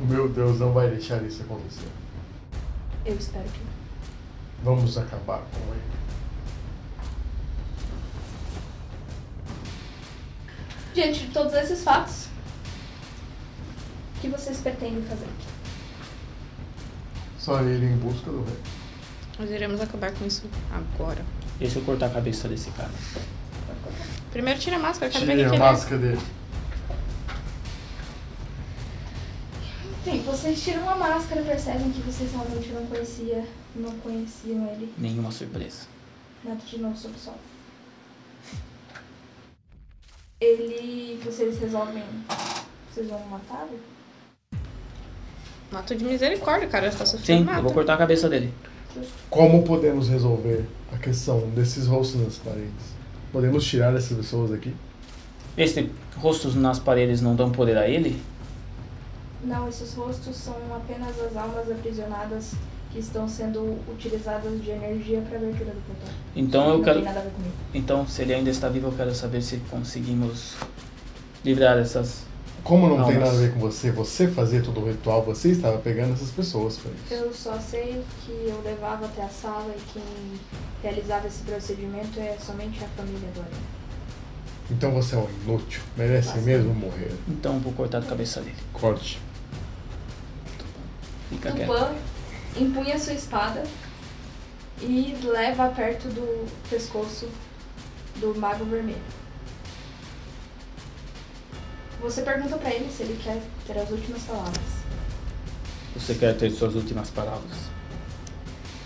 Meu 0.00 0.28
Deus 0.28 0.58
não 0.58 0.72
vai 0.72 0.88
deixar 0.88 1.22
isso 1.22 1.42
acontecer. 1.42 1.88
Eu 3.06 3.14
espero 3.16 3.44
que 3.44 3.60
não. 3.60 4.74
Vamos 4.74 4.98
acabar 4.98 5.38
com 5.38 5.72
ele. 5.72 5.82
Diante 10.94 11.20
de 11.20 11.32
todos 11.32 11.52
esses 11.54 11.82
fatos, 11.84 12.26
o 14.16 14.20
que 14.20 14.28
vocês 14.28 14.58
pretendem 14.58 15.02
fazer? 15.02 15.28
Só 17.38 17.60
ele 17.60 17.86
em 17.86 17.96
busca 17.98 18.30
do 18.30 18.42
rei. 18.42 18.56
Nós 19.38 19.50
iremos 19.50 19.80
acabar 19.80 20.10
com 20.12 20.26
isso 20.26 20.44
agora. 20.72 21.22
Deixa 21.58 21.78
eu 21.78 21.84
cortar 21.84 22.06
a 22.06 22.10
cabeça 22.10 22.48
desse 22.48 22.70
cara. 22.70 22.90
Primeiro 24.32 24.58
tira 24.58 24.76
a 24.76 24.78
máscara, 24.78 25.06
eu 25.06 25.12
quero 25.12 25.26
ver 25.26 25.32
Tire 25.36 25.44
quem 25.44 25.46
a 25.46 25.50
que 25.50 25.56
ele 25.56 25.62
é. 25.64 25.72
máscara 25.72 25.98
dele. 26.00 26.20
Vocês 30.36 30.62
tiram 30.62 30.88
a 30.90 30.96
máscara, 30.96 31.42
percebem 31.42 31.90
que 31.90 32.00
vocês 32.02 32.30
realmente 32.30 32.68
não 32.68 32.86
conhecia, 32.86 33.44
não 33.74 33.90
conheciam 33.98 34.68
ele. 34.70 34.92
Nenhuma 34.98 35.30
surpresa. 35.30 35.86
Nada 36.44 36.60
de 36.60 36.78
novo 36.78 36.96
sobre 36.96 37.16
o 37.16 37.20
sol. 37.20 37.34
Ele. 40.38 41.18
Vocês 41.24 41.58
resolvem. 41.58 42.02
Vocês 42.92 43.08
vão 43.08 43.18
matá-lo? 43.26 43.80
Mato 45.72 45.94
de 45.94 46.04
misericórdia, 46.04 46.68
cara. 46.68 46.90
Tá 46.90 47.06
sofrendo 47.06 47.40
Sim, 47.40 47.46
mata. 47.46 47.58
eu 47.58 47.62
vou 47.62 47.72
cortar 47.72 47.94
a 47.94 47.98
cabeça 47.98 48.28
dele. 48.28 48.52
Como 49.30 49.62
podemos 49.62 50.08
resolver 50.08 50.66
a 50.92 50.98
questão 50.98 51.48
desses 51.50 51.86
rostos 51.86 52.20
nas 52.20 52.36
paredes? 52.36 52.94
Podemos 53.32 53.64
tirar 53.64 53.94
essas 53.96 54.16
pessoas 54.16 54.50
daqui? 54.50 54.74
Esse 55.56 55.90
rostos 56.16 56.54
nas 56.54 56.78
paredes 56.78 57.22
não 57.22 57.34
dão 57.34 57.50
poder 57.50 57.78
a 57.78 57.88
ele? 57.88 58.20
Não, 59.46 59.68
esses 59.68 59.94
rostos 59.94 60.36
são 60.36 60.54
apenas 60.74 61.18
as 61.20 61.36
almas 61.36 61.70
aprisionadas 61.70 62.52
que 62.92 62.98
estão 62.98 63.28
sendo 63.28 63.78
utilizadas 63.88 64.60
de 64.62 64.70
energia 64.70 65.20
para 65.28 65.38
abertura 65.38 65.70
do 65.70 65.86
portão. 65.86 66.14
Então 66.34 66.68
eu 66.68 66.76
não 66.78 66.84
quero. 66.84 66.96
tem 66.96 67.04
nada 67.04 67.20
a 67.20 67.22
ver 67.22 67.30
comigo. 67.30 67.54
Então, 67.72 68.06
se 68.08 68.22
ele 68.22 68.34
ainda 68.34 68.50
está 68.50 68.68
vivo, 68.68 68.88
eu 68.88 68.92
quero 68.92 69.14
saber 69.14 69.42
se 69.42 69.58
conseguimos 69.70 70.56
livrar 71.44 71.78
essas. 71.78 72.24
Como 72.64 72.88
não, 72.88 72.98
Não, 72.98 73.06
tem 73.06 73.18
nada 73.18 73.30
a 73.30 73.34
ver 73.34 73.52
com 73.52 73.60
você, 73.60 73.92
você 73.92 74.26
fazia 74.26 74.60
todo 74.60 74.80
o 74.80 74.88
ritual, 74.88 75.22
você 75.22 75.50
estava 75.50 75.78
pegando 75.78 76.14
essas 76.14 76.32
pessoas 76.32 76.76
para 76.78 76.90
isso. 76.90 77.14
Eu 77.14 77.32
só 77.32 77.60
sei 77.60 78.02
que 78.24 78.32
eu 78.32 78.60
levava 78.64 79.04
até 79.06 79.22
a 79.22 79.28
sala 79.28 79.72
e 79.72 79.80
quem 79.92 80.02
realizava 80.82 81.28
esse 81.28 81.44
procedimento 81.44 82.18
é 82.18 82.36
somente 82.44 82.82
a 82.82 82.88
família 82.88 83.28
do. 83.36 83.44
Então 84.68 84.90
você 84.90 85.14
é 85.14 85.18
um 85.18 85.28
inútil, 85.44 85.80
merece 85.96 86.30
Mas- 86.34 86.44
mesmo 86.44 86.74
morrer. 86.74 87.12
Então 87.28 87.60
vou 87.60 87.72
cortar 87.72 87.98
a 87.98 88.02
cabeça 88.02 88.40
dele. 88.40 88.56
Corte. 88.72 89.20
Fica. 91.28 91.52
Tupã 91.52 91.94
empunha 92.56 92.98
sua 92.98 93.12
espada 93.12 93.62
e 94.80 95.16
leva 95.22 95.68
perto 95.68 96.08
do 96.08 96.46
pescoço 96.68 97.28
do 98.16 98.34
Mago 98.38 98.64
Vermelho. 98.64 98.96
Você 102.00 102.22
pergunta 102.22 102.56
pra 102.58 102.70
ele 102.70 102.90
se 102.90 103.02
ele 103.02 103.18
quer 103.22 103.40
ter 103.66 103.78
as 103.78 103.90
últimas 103.90 104.22
palavras. 104.22 104.64
Você 105.94 106.14
quer 106.14 106.36
ter 106.36 106.50
suas 106.50 106.74
últimas 106.74 107.10
palavras? 107.10 107.56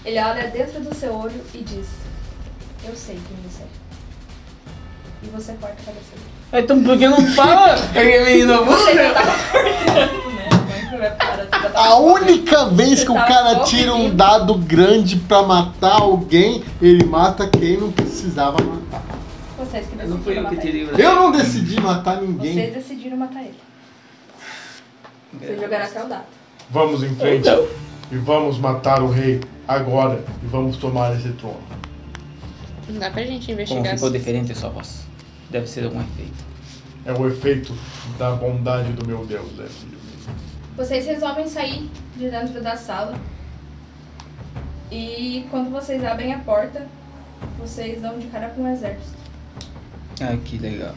Ele 0.05 0.18
olha 0.18 0.48
dentro 0.48 0.81
do 0.81 0.94
seu 0.94 1.12
olho 1.14 1.44
e 1.53 1.59
diz: 1.59 1.88
Eu 2.87 2.94
sei 2.96 3.16
quem 3.16 3.37
você 3.50 3.62
é. 3.62 3.66
E 5.22 5.26
você 5.26 5.53
corta 5.61 5.76
a 5.83 5.85
cabeça 5.85 6.12
dele. 6.12 6.64
Então 6.64 6.83
por 6.83 6.96
que 6.96 7.09
não 7.09 7.26
fala? 7.35 7.74
Ele 7.94 8.24
me 8.24 8.37
ensinou 8.38 8.64
A 11.74 11.96
única 11.96 12.66
vez 12.66 13.05
que 13.05 13.11
o 13.11 13.14
Tá 13.14 13.24
cara 13.26 13.61
tira 13.64 13.94
um 13.94 14.14
dado 14.14 14.55
grande 14.55 15.16
pra 15.16 15.42
matar 15.42 16.00
alguém, 16.00 16.64
ele 16.81 17.05
mata 17.05 17.46
quem 17.48 17.76
não 17.76 17.92
precisava 17.92 18.57
matar. 18.62 19.03
Vocês 19.59 19.87
que 19.87 19.96
Não 19.96 20.18
fui 20.18 20.35
decidiram 20.35 20.42
eu 20.42 20.48
que 20.48 20.55
matar 20.57 20.61
tirei 20.66 20.81
ele. 20.83 21.03
Eu 21.03 21.14
não 21.14 21.33
decidi 21.33 21.81
matar 21.81 22.20
ninguém. 22.22 22.55
Vocês 22.55 22.74
decidiram 22.74 23.16
matar 23.16 23.42
ele. 23.42 23.55
Vocês 25.38 25.61
jogaram 25.61 25.85
até 25.85 26.05
o 26.05 26.09
dado. 26.09 26.24
Vamos 26.70 27.03
em 27.03 27.14
frente 27.14 27.48
Então. 27.48 27.66
e 28.11 28.16
vamos 28.16 28.59
matar 28.59 29.03
o 29.03 29.09
rei 29.09 29.40
agora 29.68 30.24
e 30.42 30.46
vamos 30.46 30.76
tomar 30.76 31.14
esse 31.16 31.29
trono. 31.33 31.61
Não 32.88 32.98
dá 32.98 33.11
pra 33.11 33.22
gente 33.22 33.46
Como 33.46 33.53
investigar. 33.61 33.94
ficou 33.94 34.11
diferente 34.11 34.53
a 34.53 34.55
sua 34.55 34.70
voz? 34.70 35.05
Deve 35.50 35.66
ser 35.68 35.85
algum 35.85 36.00
efeito. 36.00 36.44
É 37.05 37.12
o 37.12 37.29
efeito 37.29 37.72
da 38.18 38.33
bondade 38.33 38.92
do 38.92 39.07
meu 39.07 39.24
Deus, 39.24 39.48
é 39.59 39.66
filho. 39.68 40.00
Vocês 40.81 41.05
resolvem 41.05 41.47
sair 41.47 41.90
de 42.16 42.31
dentro 42.31 42.62
da 42.62 42.75
sala. 42.75 43.14
E 44.90 45.47
quando 45.51 45.71
vocês 45.71 46.03
abrem 46.03 46.33
a 46.33 46.38
porta, 46.38 46.88
vocês 47.59 48.01
dão 48.01 48.19
de 48.19 48.27
cara 48.29 48.49
com 48.49 48.62
um 48.62 48.73
exército. 48.73 49.19
Ai, 50.23 50.38
que 50.38 50.57
legal. 50.57 50.95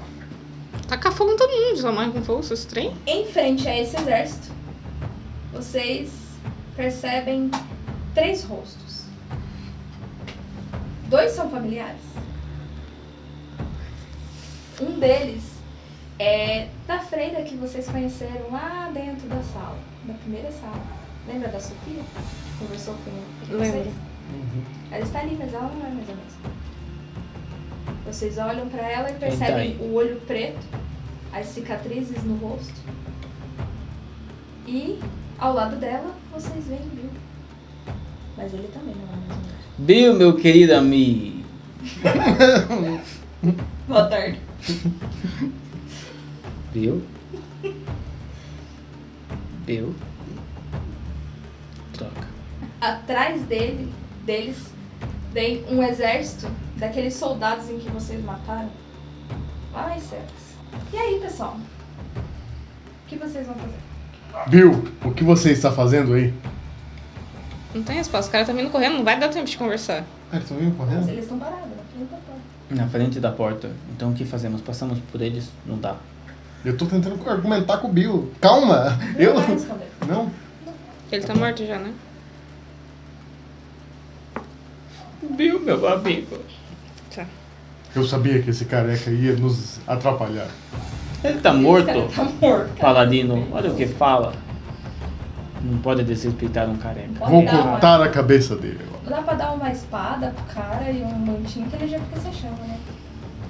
Tacar 0.87 1.11
fogo 1.11 1.31
em 1.31 1.35
todo 1.35 1.51
mundo, 1.51 1.77
sua 1.77 1.91
mãe 1.91 2.09
com 2.09 2.23
fogo, 2.23 2.41
seus 2.43 2.63
trem. 2.63 2.95
Em 3.05 3.25
frente 3.25 3.67
a 3.67 3.77
esse 3.77 3.97
exército, 3.97 4.53
vocês 5.51 6.13
percebem 6.77 7.51
três 8.13 8.41
rostos. 8.45 9.03
Dois 11.09 11.33
são 11.33 11.49
familiares. 11.49 11.99
Um 14.79 14.97
deles 14.97 15.52
é 16.19 16.67
da 16.87 16.99
freira 16.99 17.41
que 17.43 17.55
vocês 17.55 17.87
conheceram 17.87 18.51
lá 18.51 18.91
dentro 18.93 19.27
da 19.27 19.41
sala, 19.41 19.77
da 20.05 20.13
primeira 20.15 20.51
sala. 20.51 20.81
Lembra 21.27 21.49
da 21.49 21.59
Sofia? 21.59 22.03
Que 22.03 22.59
conversou 22.59 22.95
com? 22.95 23.55
Lembro. 23.55 23.91
Ela 24.91 25.03
está 25.03 25.19
ali, 25.19 25.35
mas 25.39 25.53
ela 25.53 25.71
não 25.73 25.85
é 25.85 25.89
mais 25.89 26.09
a 26.09 26.13
mesma. 26.13 26.53
Vocês 28.05 28.37
olham 28.37 28.67
pra 28.69 28.81
ela 28.81 29.09
e 29.09 29.13
tá 29.13 29.19
percebem 29.19 29.55
aí? 29.55 29.77
o 29.79 29.93
olho 29.93 30.19
preto, 30.27 30.65
as 31.31 31.47
cicatrizes 31.47 32.23
no 32.23 32.35
rosto. 32.35 32.73
E 34.67 34.99
ao 35.39 35.53
lado 35.53 35.77
dela, 35.77 36.13
vocês 36.31 36.67
veem 36.67 36.81
o 36.81 36.95
Bill. 36.95 37.09
Mas 38.37 38.53
ele 38.53 38.67
também 38.73 38.95
não 38.95 39.03
é 39.03 39.15
no 39.15 39.21
mesmo 39.21 39.35
lugar. 39.35 39.59
Bill, 39.77 40.13
meu 40.15 40.35
querido 40.35 40.75
amigo. 40.75 41.43
Boa 43.87 44.05
tarde. 44.07 44.39
Bill? 46.73 47.03
Bill? 49.65 49.95
Troca. 51.93 52.27
Atrás 52.81 53.43
dele, 53.43 53.93
deles, 54.25 54.73
vem 55.31 55.63
um 55.69 55.83
exército 55.83 56.47
daqueles 56.77 57.13
soldados 57.13 57.69
em 57.69 57.77
que 57.77 57.89
vocês 57.91 58.23
mataram. 58.25 58.71
Ai, 59.75 59.99
céus. 59.99 60.23
E 60.91 60.97
aí, 60.97 61.19
pessoal? 61.19 61.57
O 62.15 63.07
que 63.07 63.17
vocês 63.17 63.45
vão 63.45 63.55
fazer? 63.55 64.49
Bill, 64.49 64.83
o 65.05 65.11
que 65.11 65.23
você 65.23 65.51
está 65.51 65.71
fazendo 65.71 66.13
aí? 66.13 66.33
Não 67.75 67.83
tem 67.83 67.97
resposta. 67.97 68.25
Os 68.25 68.31
caras 68.31 68.47
estão 68.49 68.59
vindo 68.59 68.71
correndo, 68.71 68.97
não 68.97 69.03
vai 69.03 69.19
dar 69.19 69.29
tempo 69.29 69.45
de 69.45 69.57
conversar. 69.57 70.03
Ah, 70.31 70.37
eles 70.37 70.43
estão 70.43 70.57
vindo 70.57 70.75
correndo? 70.75 71.07
Eles 71.07 71.23
estão 71.23 71.37
parados 71.37 71.69
na 71.69 71.83
frente 71.83 72.09
da 72.09 72.17
porta. 72.17 72.41
Na 72.71 72.87
frente 72.87 73.19
da 73.19 73.31
porta. 73.31 73.71
Então 73.95 74.11
o 74.11 74.13
que 74.15 74.25
fazemos? 74.25 74.61
Passamos 74.61 74.97
por 75.11 75.21
eles? 75.21 75.51
Não 75.67 75.77
dá. 75.77 75.95
Eu 76.65 76.77
tô 76.77 76.85
tentando 76.85 77.29
argumentar 77.29 77.77
com 77.77 77.87
o 77.89 77.91
Bill. 77.91 78.31
Calma! 78.39 78.97
Eu. 79.17 79.33
Não 79.33 79.41
vai 79.41 79.51
responder. 79.55 79.91
Não? 80.07 80.31
Ele 81.11 81.23
tá 81.25 81.35
morto 81.35 81.65
já, 81.65 81.77
né? 81.77 81.93
Bill, 85.35 85.59
meu 85.59 85.87
amigo. 85.87 86.37
Tá. 87.15 87.25
Eu 87.95 88.03
sabia 88.05 88.41
que 88.41 88.49
esse 88.49 88.65
careca 88.65 89.09
ia 89.09 89.35
nos 89.35 89.79
atrapalhar. 89.87 90.47
Ele 91.23 91.39
tá 91.39 91.53
morto. 91.53 92.07
Tá 92.13 92.23
morto. 92.41 92.69
Paladino, 92.79 93.47
olha 93.51 93.71
o 93.71 93.75
que 93.75 93.85
fala. 93.87 94.33
Não 95.61 95.77
pode 95.79 96.03
desrespeitar 96.03 96.69
um 96.69 96.75
careca. 96.77 97.09
Vou 97.25 97.45
dar 97.45 97.53
uma- 97.53 97.71
cortar 97.71 98.01
a 98.01 98.09
cabeça 98.09 98.55
dele 98.55 98.79
agora. 98.85 99.15
Dá 99.15 99.21
pra 99.21 99.33
dar 99.35 99.51
uma 99.53 99.71
espada 99.71 100.33
pro 100.35 100.55
cara 100.55 100.91
e 100.91 101.01
um 101.01 101.15
mantinho 101.19 101.69
que 101.69 101.75
ele 101.77 101.87
já 101.87 101.99
fica 101.99 102.19
se 102.19 102.27
achando, 102.27 102.59
né? 102.67 102.77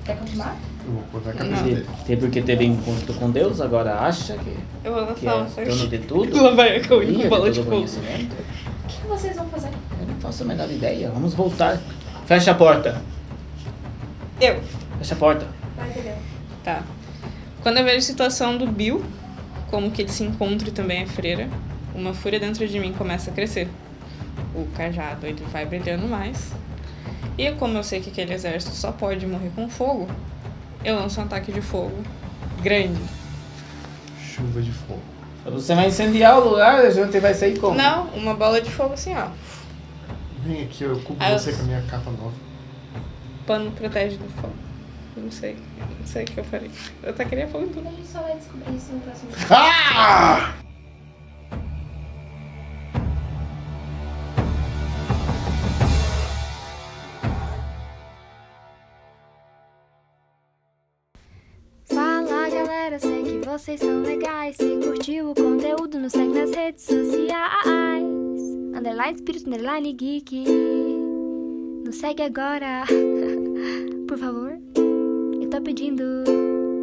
Quer 0.06 0.18
continuar? 0.18 0.56
Eu 0.86 0.94
vou 0.94 1.04
cortar 1.12 1.30
a 1.30 1.34
cabeça 1.34 1.62
Não. 1.62 1.70
dele. 1.70 1.88
Tem 2.06 2.18
porque 2.18 2.42
teve 2.42 2.66
encontro 2.66 3.14
com 3.14 3.32
Deus, 3.32 3.62
agora 3.62 4.00
acha 4.00 4.38
que, 4.38 4.58
Eu 4.84 4.94
vou 4.94 5.16
que 5.16 5.26
lançar 5.26 5.62
é 5.62 5.66
dono 5.66 5.88
de 5.88 5.98
tudo? 6.00 6.44
Lá 6.44 6.52
vai 6.52 6.76
a 6.76 6.78
Ih, 6.78 6.88
com 6.88 7.30
bola 7.30 7.48
é 7.48 7.52
de 7.52 7.64
fogo. 7.64 7.86
O 7.86 8.88
que 8.88 9.08
vocês 9.08 9.36
vão 9.36 9.48
fazer? 9.48 9.70
Eu 10.00 10.08
não 10.08 10.16
faço 10.16 10.44
a 10.44 10.46
menor 10.46 10.70
ideia. 10.70 11.10
Vamos 11.12 11.34
voltar. 11.34 11.80
Fecha 12.26 12.52
a 12.52 12.56
porta. 12.56 13.02
Eu. 14.42 14.62
Fecha 14.98 15.16
a 15.16 15.18
porta. 15.18 15.48
Vai 15.78 15.90
entender. 15.90 16.16
Tá. 16.64 16.84
Quando 17.62 17.78
eu 17.78 17.86
vejo 17.86 18.00
a 18.00 18.02
situação 18.02 18.58
do 18.58 18.68
Bill, 18.68 19.04
como 19.70 19.90
que 19.90 20.02
ele 20.02 20.12
se 20.12 20.24
encontra 20.24 20.68
e 20.68 20.72
também 20.72 21.04
a 21.04 21.08
freira, 21.08 21.50
uma 21.96 22.14
fúria 22.14 22.40
dentro 22.40 22.68
de 22.68 22.80
mim 22.80 22.94
começa 22.94 23.32
a 23.32 23.34
crescer. 23.34 23.70
O 24.54 24.66
cajado 24.76 25.26
ele 25.26 25.44
vai 25.52 25.66
brilhando 25.66 26.08
mais. 26.08 26.52
E 27.38 27.52
como 27.54 27.78
eu 27.78 27.84
sei 27.84 28.02
que 28.02 28.10
aquele 28.10 28.34
exército 28.34 28.76
só 28.76 28.92
pode 28.92 29.26
morrer 29.26 29.50
com 29.56 29.68
fogo, 29.70 30.08
eu 30.84 30.96
lanço 30.96 31.20
um 31.20 31.24
ataque 31.24 31.52
de 31.52 31.62
fogo 31.62 32.04
grande. 32.62 33.02
Chuva 34.20 34.62
de 34.62 34.72
fogo. 34.72 35.02
Você 35.46 35.76
vai 35.76 35.88
incendiar 35.88 36.40
o 36.40 36.50
lugar, 36.50 36.86
a 36.86 36.90
gente 36.90 37.20
vai 37.20 37.34
sair 37.34 37.60
como? 37.60 37.76
Não, 37.76 38.06
uma 38.16 38.34
bola 38.34 38.62
de 38.62 38.70
fogo 38.70 38.94
assim, 38.94 39.14
ó. 39.16 39.28
Vem 40.46 40.64
aqui, 40.64 40.84
eu 40.84 40.96
cubro 41.02 41.18
Ah, 41.20 41.32
eu- 41.32 41.40
você 41.40 41.52
com 41.52 41.62
a 41.62 41.66
minha 41.66 41.82
capa 41.84 42.10
nova. 42.12 42.34
Pano 43.46 43.72
protege 43.72 44.16
do 44.18 44.30
fogo. 44.42 44.54
Não 45.18 45.30
sei. 45.30 45.58
Não 46.00 46.08
sei 46.08 46.24
o 46.24 46.26
que 46.26 46.40
eu 46.40 46.44
farei. 46.46 46.72
Eu 47.04 47.14
taqueria 47.14 47.48
fogo 47.48 47.66
em 47.66 47.70
tudo. 47.70 47.88
A 47.88 47.92
gente 47.92 48.08
só 48.08 48.22
vai 48.22 48.36
descobrir 48.38 48.76
isso 48.76 48.94
no 48.94 49.02
próximo 49.02 49.30
vídeo. 49.36 49.48
Ah! 49.52 50.54
Vocês 63.64 63.80
são 63.80 64.02
legais. 64.02 64.58
Se 64.58 64.78
curtiu 64.84 65.32
o 65.32 65.36
conteúdo, 65.36 65.98
nos 65.98 66.12
segue 66.12 66.34
nas 66.38 66.52
redes 66.52 66.84
sociais. 66.84 68.04
Underline 68.76 69.16
Espírito, 69.16 69.48
underline 69.48 69.94
Geek. 69.94 70.44
Nos 71.86 71.96
segue 71.96 72.24
agora, 72.24 72.84
por 74.06 74.18
favor. 74.18 74.60
Eu 75.42 75.50
tô 75.50 75.62
pedindo. 75.62 76.04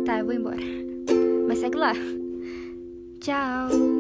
Tá, 0.07 0.21
eu 0.21 0.25
vou 0.25 0.35
embora. 0.35 0.57
Mas 1.47 1.59
segue 1.59 1.77
lá. 1.77 1.93
Tchau. 3.21 4.00